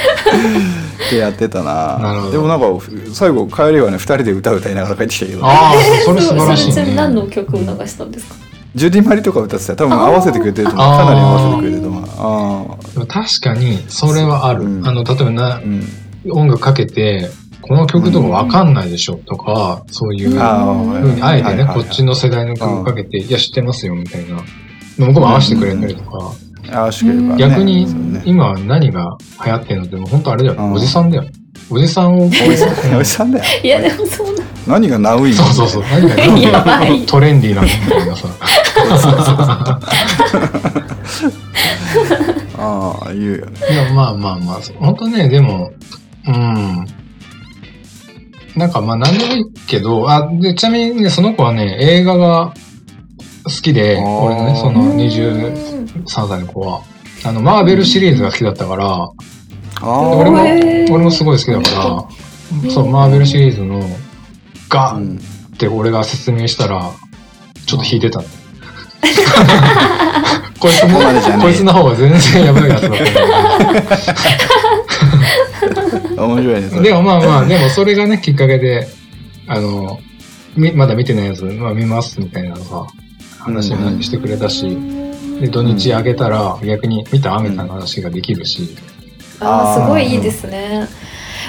[1.13, 1.99] ってやってたな。
[1.99, 2.33] なるほど。
[2.33, 2.67] でもなんか
[3.13, 7.25] 最後帰りはね2人で歌歌いながら帰ってきたけどああ、それ素晴らしいそれちなみにね。
[7.25, 8.37] 何の曲を流したんですか？
[8.75, 10.87] ジュディ・マリとか歌ってたよ多分合わせてくれてると思う。
[10.99, 13.07] かなり合わせてくれてると思う。
[13.07, 14.63] 確かに、それはある。
[14.65, 14.87] うん。
[14.89, 15.87] あの、例えばなあ、うん。
[16.31, 17.29] 音楽かけて、
[17.61, 24.43] この曲とかわかんないでしょとか、そういうふうに、あえてね、はいはいはいこっちの世代の曲かけて、いや、知ってますよ、みたいな。
[24.97, 26.33] 向こうも合わせてくれたりとか、
[26.71, 27.49] 合わせてくれるからね。
[27.49, 27.87] 逆に
[28.25, 30.73] 今何が流行ってるのって、もう本当あれだよ、うん。
[30.73, 31.25] おじさんだよ。
[31.71, 33.45] おじさんを、おじさんおじさんだよ。
[33.63, 37.05] いやでもそうな何がナウインそうそうそう、何がやばい。
[37.07, 38.29] トレンディーなのみたいなさ。
[42.59, 43.53] ああ言うよね。
[43.73, 45.73] いや、まあまあまあ、本当ね、でも、
[46.27, 46.87] うん。
[48.55, 52.55] なんかまあ何でもいいけど、あ、で、ちなみにね、その子はね、映画が好
[53.61, 56.83] きで、俺のね、その23歳の子は、
[57.25, 59.11] あの、マーベルシリーズが好きだったから、
[59.81, 60.43] あ俺も、
[60.95, 62.09] 俺もすごい好きだか
[62.65, 63.83] ら、そう、マーベルシリーズの、
[64.69, 66.91] ガあ、うーん、って俺が説明したら、
[67.67, 68.23] ちょっと引いてた。
[68.23, 68.27] の。
[70.59, 71.01] こいつも
[71.41, 72.93] こいつの方が全然やばいやつだっ
[76.17, 76.23] た。
[76.25, 76.83] 面白いねそれ。
[76.83, 78.87] でもまあまあ、でもそれがね、きっかけで、
[79.49, 79.99] あの、
[80.57, 82.87] みまだ見てないやつ、まあ見ますみたいなのさ、
[83.45, 84.77] 話にしてくれたし、
[85.41, 88.77] で、土日あげたら逆に見たみたいな話ができるし、
[89.41, 90.89] あーすごいいいですね。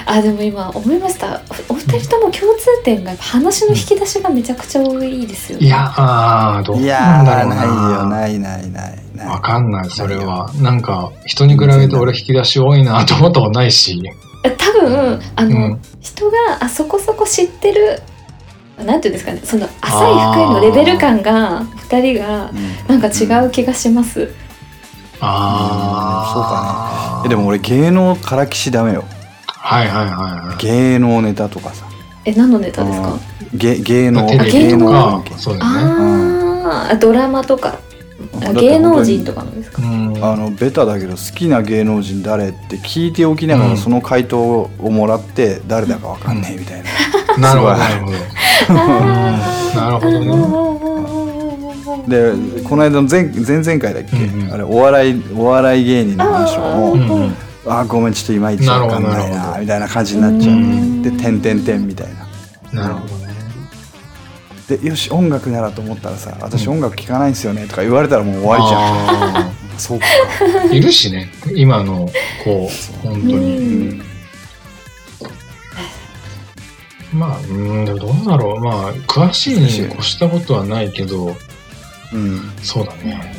[0.06, 1.40] あでも今思いました。
[1.68, 5.66] お二人とも共通点が話の引き出しがめちゃくちゃ多いですよね。
[5.66, 7.72] いや、あーどうなんだろうーないよ
[8.02, 8.06] な。
[8.06, 9.26] ないないないない。
[9.28, 10.50] わかんない、それは。
[10.60, 14.02] なんか、人に比べて俺引き出し多いなと思ったことないし。
[14.58, 15.80] 多分あの、うん。
[16.00, 18.02] 人があそこそこ知ってる
[18.82, 22.56] なんていうんですかねその浅い深いのレベル感が二人がうん
[22.88, 24.32] なんか違う気がします、
[25.20, 29.04] ああ、えでも俺芸能からきしダメよ。
[29.46, 30.14] はいはいは
[30.44, 30.56] いはい。
[30.62, 31.86] 芸能ネタとかさ。
[32.26, 33.08] え何のネタですか？
[33.08, 33.58] うん。
[33.58, 34.90] 芸芸能芸能。
[34.90, 35.58] 関係、そう。
[35.60, 37.78] ああドラマとか。
[38.54, 39.82] 芸能人とかのですか？
[39.82, 40.24] うん。
[40.24, 46.82] あのベタだけど好きな芸能人誰って聞いておきながうんらその回答をもらって誰だかわかんねえみたい
[47.38, 48.16] な、なるほど、すごいなるほど。
[48.68, 48.76] う ん
[49.76, 50.26] なるほどね。
[52.08, 52.32] で
[52.64, 54.52] この間の前前々回だっけ、うんうん。
[54.52, 57.34] あれお笑いお笑い芸人の話うもんうん。
[57.66, 60.56] あーごめんちょっといまいちわかんないなみたいな感じになっちゃう。
[60.56, 61.02] うん。
[61.02, 62.06] で「てんてんてん」みたい
[62.72, 62.82] な。
[62.82, 63.34] なるほどね。
[64.68, 68.80] でよし音楽ならと思ったらさ私音楽聴かないんですよねとか言われたらもう終わりじゃん。
[69.46, 70.06] ゃ そうか。
[70.70, 70.72] ん。
[70.72, 72.08] いるしね、今の
[72.44, 72.68] 子、
[73.02, 74.02] 本当うに。
[77.14, 78.60] まあ、うん、でもどうだろう。
[78.60, 81.36] まあ、詳しいに越したことはないけど、
[82.12, 83.34] うんそうだね。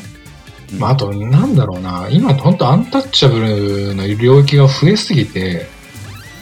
[0.80, 2.08] まあ、あと、なんだろうな。
[2.10, 5.68] 今本当アンタッチャブルな領域が増えすぎて、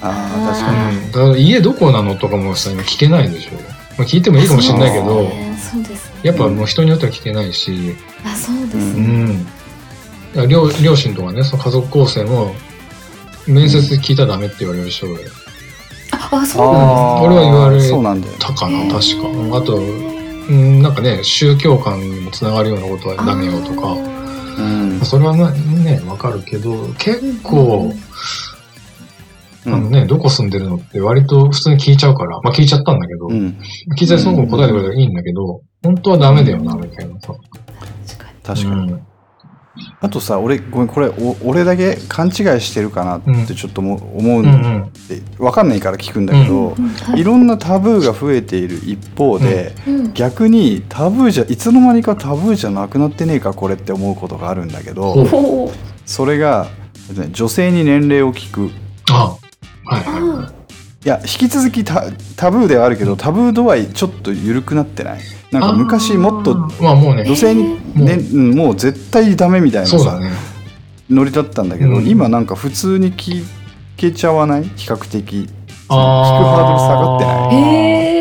[0.02, 1.12] ああ確うかにん。
[1.12, 3.52] だから家どこなのとかもさ、今聞けないでしょ。
[3.98, 9.46] まあ、聞いてもいいかもしれないけど、ねそうですねやっぱもう人によっては聞けないし、あそうですううん
[10.50, 12.56] 両両親とかね、その家族構成も、
[13.48, 15.43] 面接で聞いたらダメって言われる人がいあ
[16.32, 18.28] あそうなん俺は言われそうなんだ。
[18.28, 19.28] よたかな、確か。
[19.28, 23.94] うんあと、うん、なんかね、宗教観にもつながるようなことはダメよとか。
[24.58, 25.00] うん。
[25.02, 27.94] それはなね、わかるけど、結構、
[29.66, 33.58] あのね、どこ住んでるのって割と普通に聞いちゃうから、まあ聞いちゃったんだけど、うん。
[33.98, 37.34] 聞いたらその子答えてくれたらいいんだけど、本当はダメだよな、みたいなさ。
[38.08, 38.60] 確かに。
[38.62, 39.08] 確かに、うん
[40.02, 44.92] あとさ俺ごめんこれお俺だけ勘違いしてるかなってちょっとも思ううんん。
[45.10, 46.90] で分かんないから聞くんだけど、うん。
[46.90, 47.22] はい。
[47.22, 50.14] いろんなタブーが増えている一方で、うん。
[50.14, 55.70] 逆にタブーじゃいつの間にかタブーじゃなくなってねえかこれって思うことがあるんだけど
[56.06, 56.68] それが
[57.32, 58.70] 女性に年齢を聞く。
[59.12, 59.38] あ
[59.92, 60.64] いはい。
[61.06, 62.06] いや引き続きタ
[62.38, 65.20] タブーではあるけどタブー度合いちょっと緩くなってない？
[65.54, 66.84] なんか昔もっとあー。
[66.84, 67.24] まあもうね。
[67.26, 68.38] 女性に、ねう。
[68.38, 70.32] んもう絶対ダメみたいなさ、ね。
[71.10, 72.08] ノリだったんだけど、うん。
[72.08, 73.46] 今なんか普通に聞
[73.98, 74.64] けちゃわない？
[74.76, 75.50] 比較的。
[75.90, 77.56] あ聞くハードル下がってない？
[77.56, 78.20] へ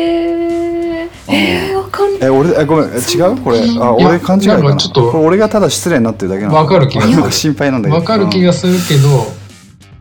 [1.27, 2.19] ええー、わかんない。
[2.21, 2.89] え俺えごめん。
[2.89, 3.37] え違う？
[3.37, 3.59] これ。
[3.79, 4.63] あ俺勘違いかな？
[4.63, 5.11] なんかちょっと。
[5.11, 7.31] これ俺がただ失礼になってるだけなのわかる気がする。
[7.31, 7.95] 心配なんだけど。
[7.95, 9.07] わかる気がするけど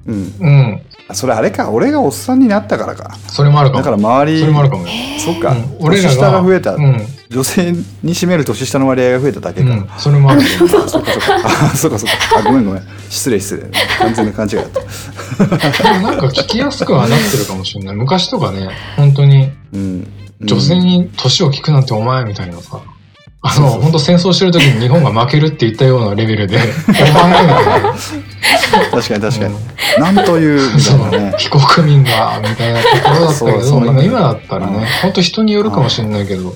[0.05, 0.83] うん、うん。
[1.09, 1.71] あそれあれか。
[1.71, 3.17] 俺がおっさんになったからか。
[3.29, 3.85] それもあるかも。
[3.85, 4.83] だから周りそれもあるかも。
[4.83, 5.77] よそっか、うん。
[5.79, 7.01] 俺らが年下が増えた、うん
[7.33, 11.37] 女性に占める年下の割合が増えただけか、うんそれもあるけどそっかそっ か。
[11.45, 12.39] あそっかそっか。
[12.39, 12.83] あごめんごめん。
[13.09, 13.63] 失礼失礼。
[13.99, 14.81] 完全な勘違いだった。
[15.93, 17.97] でもなんか聞きやすくはなってるかもしれない。
[17.97, 20.07] 昔とかね本当にうん。
[20.43, 22.79] 女性に年を聞くなんてお前みたいなさ。
[23.45, 27.93] あの、本当戦争してる時に日本が負けるって言ったようなレベルで、お前みたいな。
[28.93, 29.55] 確かに確かに、
[29.99, 31.35] うなんというみたそいうなね。
[31.39, 34.05] 非国民が、みたいなところだったけそうそう。
[34.05, 36.55] 今だったらうんね、本当人によるかもしれないけど、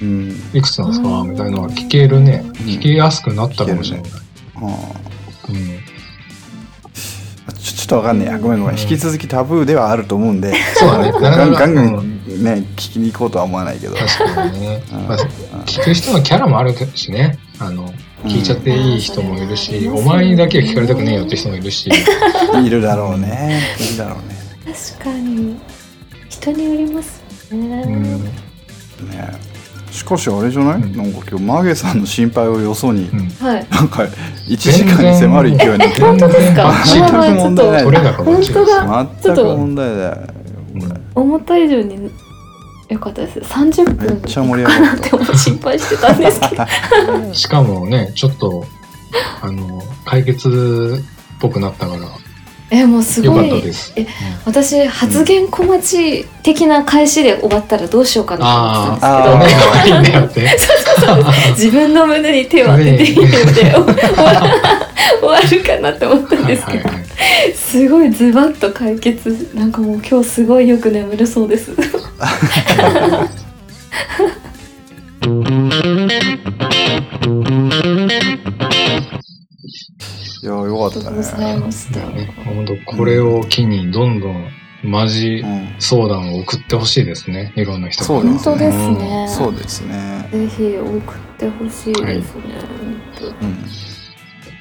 [0.00, 0.32] うん。
[0.52, 2.38] いくつなんですかみたいなのが聞けるね。
[2.38, 2.52] ん。
[2.52, 4.10] 聞きやすくなったかもしれない。
[7.58, 8.38] ちょちょっとわかんねえや。
[8.38, 8.76] ごめんごめん。
[8.76, 8.80] うん。
[8.80, 10.54] 引き続きタブーではあると思うんで。
[10.74, 11.12] そうだね。
[11.12, 12.44] な ガンガンガンうん。
[12.44, 13.96] ね聞きに行こうとは思わないけど。
[13.96, 14.82] 確かにね。
[15.66, 17.38] 聞く人のキャラもあるしね。
[17.58, 17.92] あの、
[18.24, 21.90] 聞いちゃっていい人もいるし、お前にだけは聞かれたくねえよって人もいるし。
[22.64, 23.60] いるだろうね。
[23.80, 24.38] いるだろうね。
[24.98, 25.56] 確かに。
[26.28, 28.24] 人によりますね、うん。
[28.24, 29.47] ね
[29.90, 30.96] しかしあれじゃない、うん。
[30.96, 33.28] なんか今日マゲさんの心配をよそに、うん。
[33.44, 33.66] はい。
[33.70, 34.02] なんか
[34.48, 35.78] 1時間に迫る勢いに。
[35.78, 36.72] なって本当ですか？
[36.86, 37.72] 全然まあまあちょっ問題
[38.02, 39.06] ない本当だ。
[39.24, 40.18] 全く問題だよ
[40.74, 42.10] うん思った以上に
[42.88, 43.38] 良かったです。
[43.40, 46.64] 30分めっちゃ盛り上がって心配してたんですけど。
[47.34, 48.64] しかもね、ちょっと、
[49.42, 52.00] あの、解決っぽくなったから、
[52.70, 53.50] えもうすごい。
[53.96, 54.06] え
[54.44, 61.16] 私発言小待ち的な返しで終わったらどうしようかなと思ってあたんですけど。
[61.52, 63.30] 自分の胸に手を当てていいので
[65.20, 66.90] 終わるかなって思ったんはいですけど。
[67.54, 71.72] すごいズバッと解決なんかもう今日すごいよく眠れそうです
[80.42, 82.00] いやよかありったがとうございねました。
[82.10, 84.48] ね本当これを機にどんどん
[84.84, 85.74] マジうん。
[85.80, 87.52] 相談を送ってほしいですね。
[87.56, 89.26] いろんな人そうです本当ですね。
[89.28, 90.28] そうですね。
[90.30, 92.42] ぜひ送ってほしいですね、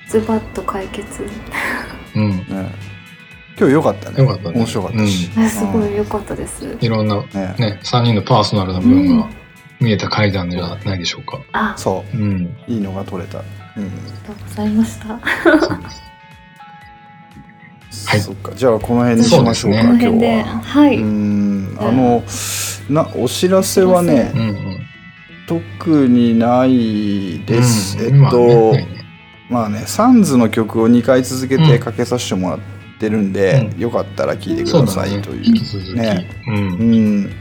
[0.10, 1.24] ズバッと解決。
[2.16, 2.30] うん。
[2.30, 2.44] ね。
[3.60, 4.24] 今日よかったね。
[4.24, 4.58] よかったね。
[4.58, 6.78] 面白かったし、あすごい良かったです。
[6.80, 7.56] いろんなね。
[7.60, 9.30] ね、3人のパーソナルな部分が
[9.80, 11.40] 見えた回談じゃないでしょうか。
[11.52, 12.18] あそう。
[12.18, 12.46] ん。
[12.68, 13.44] ういいのが取れた、
[13.78, 15.20] うんありがとうございました。
[18.06, 18.20] はい。
[18.20, 18.52] そっか。
[18.56, 20.62] じゃあこの辺にしましょうかそうこの辺で今日は。
[20.62, 21.78] はい、うん。
[21.80, 22.24] あの
[22.90, 24.80] なお知らせはねうんうん。
[25.48, 28.24] 特にないです、うん。
[28.24, 28.88] えっと、まあね。
[29.50, 31.68] まあねサンズの曲を2回続けうん。
[31.68, 32.60] てかけさせてもらっ
[33.00, 33.80] てるんで、うん。
[33.80, 35.06] よかったら聴いてくださ。
[35.06, 35.96] いという。
[35.96, 36.30] ね。
[36.48, 36.56] うん。
[36.56, 37.32] うん、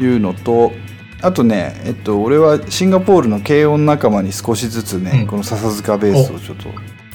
[0.00, 0.72] いうのと
[1.20, 5.26] あとね、えっと、俺はシンガポールの軽音仲間に少しずつね、うん。
[5.26, 6.68] この笹塚ベースをちょっと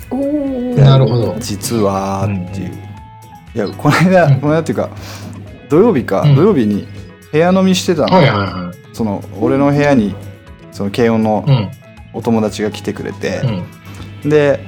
[0.09, 1.35] おおなるほど。
[1.39, 2.73] 実はっていう、
[3.55, 4.39] いやこの間、うん。
[4.41, 4.89] この間っていうか
[5.69, 6.35] 土曜日か、うん。
[6.35, 6.87] 土曜日に
[7.31, 10.15] 部屋飲みしてたの、はいはいはその俺の部屋に
[10.71, 11.45] その軽音の。
[12.13, 13.41] お友達が来てくれて。
[14.23, 14.29] う、ん。
[14.29, 14.59] で、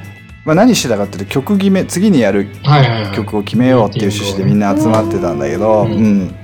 [0.46, 2.48] まあ、何してたかっていうと曲決め次にやる。
[3.16, 5.92] 曲を決めようっていう趣旨でみんな集まってたんだけど、うん。
[5.92, 6.36] うん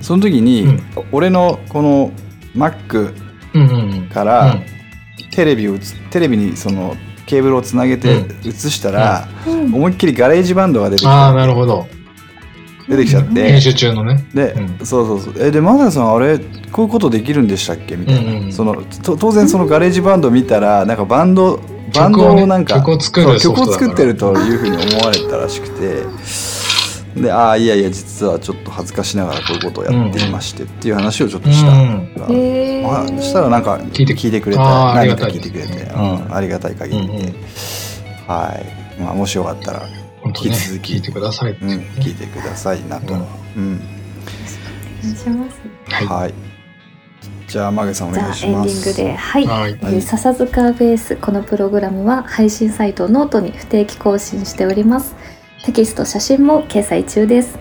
[0.00, 0.82] その時に、うん。
[1.12, 2.12] 俺のこの
[2.56, 3.14] Mac。
[4.12, 4.62] からうん。
[5.30, 6.96] テレビをつテレビにその
[7.26, 8.48] ケーブルをつなげてうん。
[8.48, 9.74] 映したら、うん。
[9.74, 11.86] 思いっきりガレージバンドが出てきああ、たなるほど。
[12.88, 14.24] 出てきちゃって、編集中のね。
[14.32, 14.86] で、うん。
[14.86, 15.34] そうそうそう。
[15.38, 16.38] えでマダさんあれ
[16.72, 17.96] こういうことできるんでしたっけ？
[17.96, 21.60] みたいな、うんうんそのと当然そのガレージバンド見たらなんかバンド
[21.94, 26.02] バンド曲をなんか曲を作ってるというふうに思われたらしくて
[27.16, 35.28] でああいやいや実はちょっと恥ずかしながらこういうことをやっていましてっていう話をちょっとした、うんらへあーしたらなんか聞いて聞いてくれてあーありがた。
[35.28, 36.74] い何か聞いてくれて、ありがたい。
[36.74, 37.34] 限りで、うんうん。
[38.26, 38.60] は
[38.98, 39.82] い、まあ、もしよかったら、
[40.26, 41.52] 引き続き聞いてください。
[41.52, 43.20] うん、聞いてくださいなと、うん。
[43.20, 43.80] うん。
[45.00, 45.60] お願いします。
[45.94, 46.06] はい。
[46.06, 46.34] はい。
[47.48, 49.70] じゃあマゲさんおじゃあ願いしエンディンますグではい、はい。
[49.70, 55.16] えー笹塚ベースこのプログラムは配信サイトノートに不定期更新しております
[55.68, 57.58] テキスト写真も掲載中です。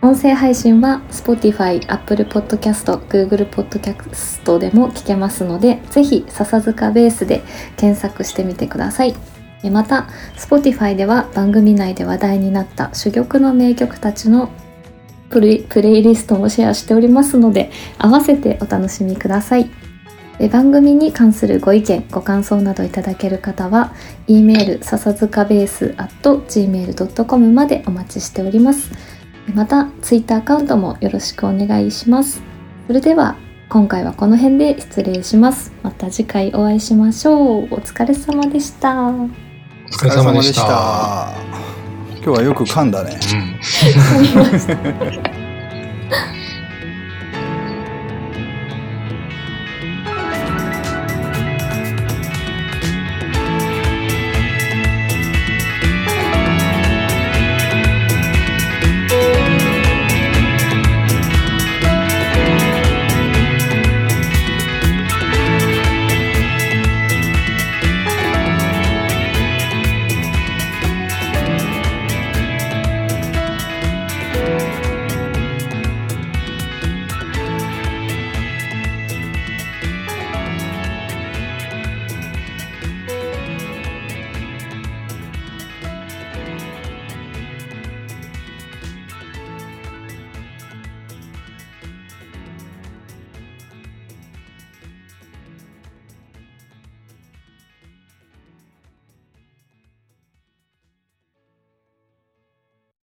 [0.00, 7.42] 音声配信は Spotify、Apple Podcast、Google Podcast でも聞けますのでぜひ笹塚ベースで
[7.76, 9.14] 検索してみてください。
[9.70, 10.08] また
[10.38, 14.50] Spotify では番組内で話題になった珠玉の名曲たちの
[15.28, 19.68] プレプレイリストもシェアしておりますので合わせてお楽しみください。
[20.42, 23.92] え番組に関するご意見ご感想などいただける方は
[24.26, 28.90] e メール笹塚ベース at gmail.com までお待ちしております。
[29.48, 32.42] えまた Twitter アカウントもよろしくお願いします。
[32.86, 33.36] それでは
[33.68, 35.72] 今回はこの辺で失礼します。
[35.82, 37.64] また次回お会いしましょう。
[37.64, 39.08] お疲れ様でした。
[39.08, 39.28] お
[39.90, 41.34] 疲れ様でした。
[42.14, 43.20] 今日はよく噛んだね。
[45.24, 45.36] うん。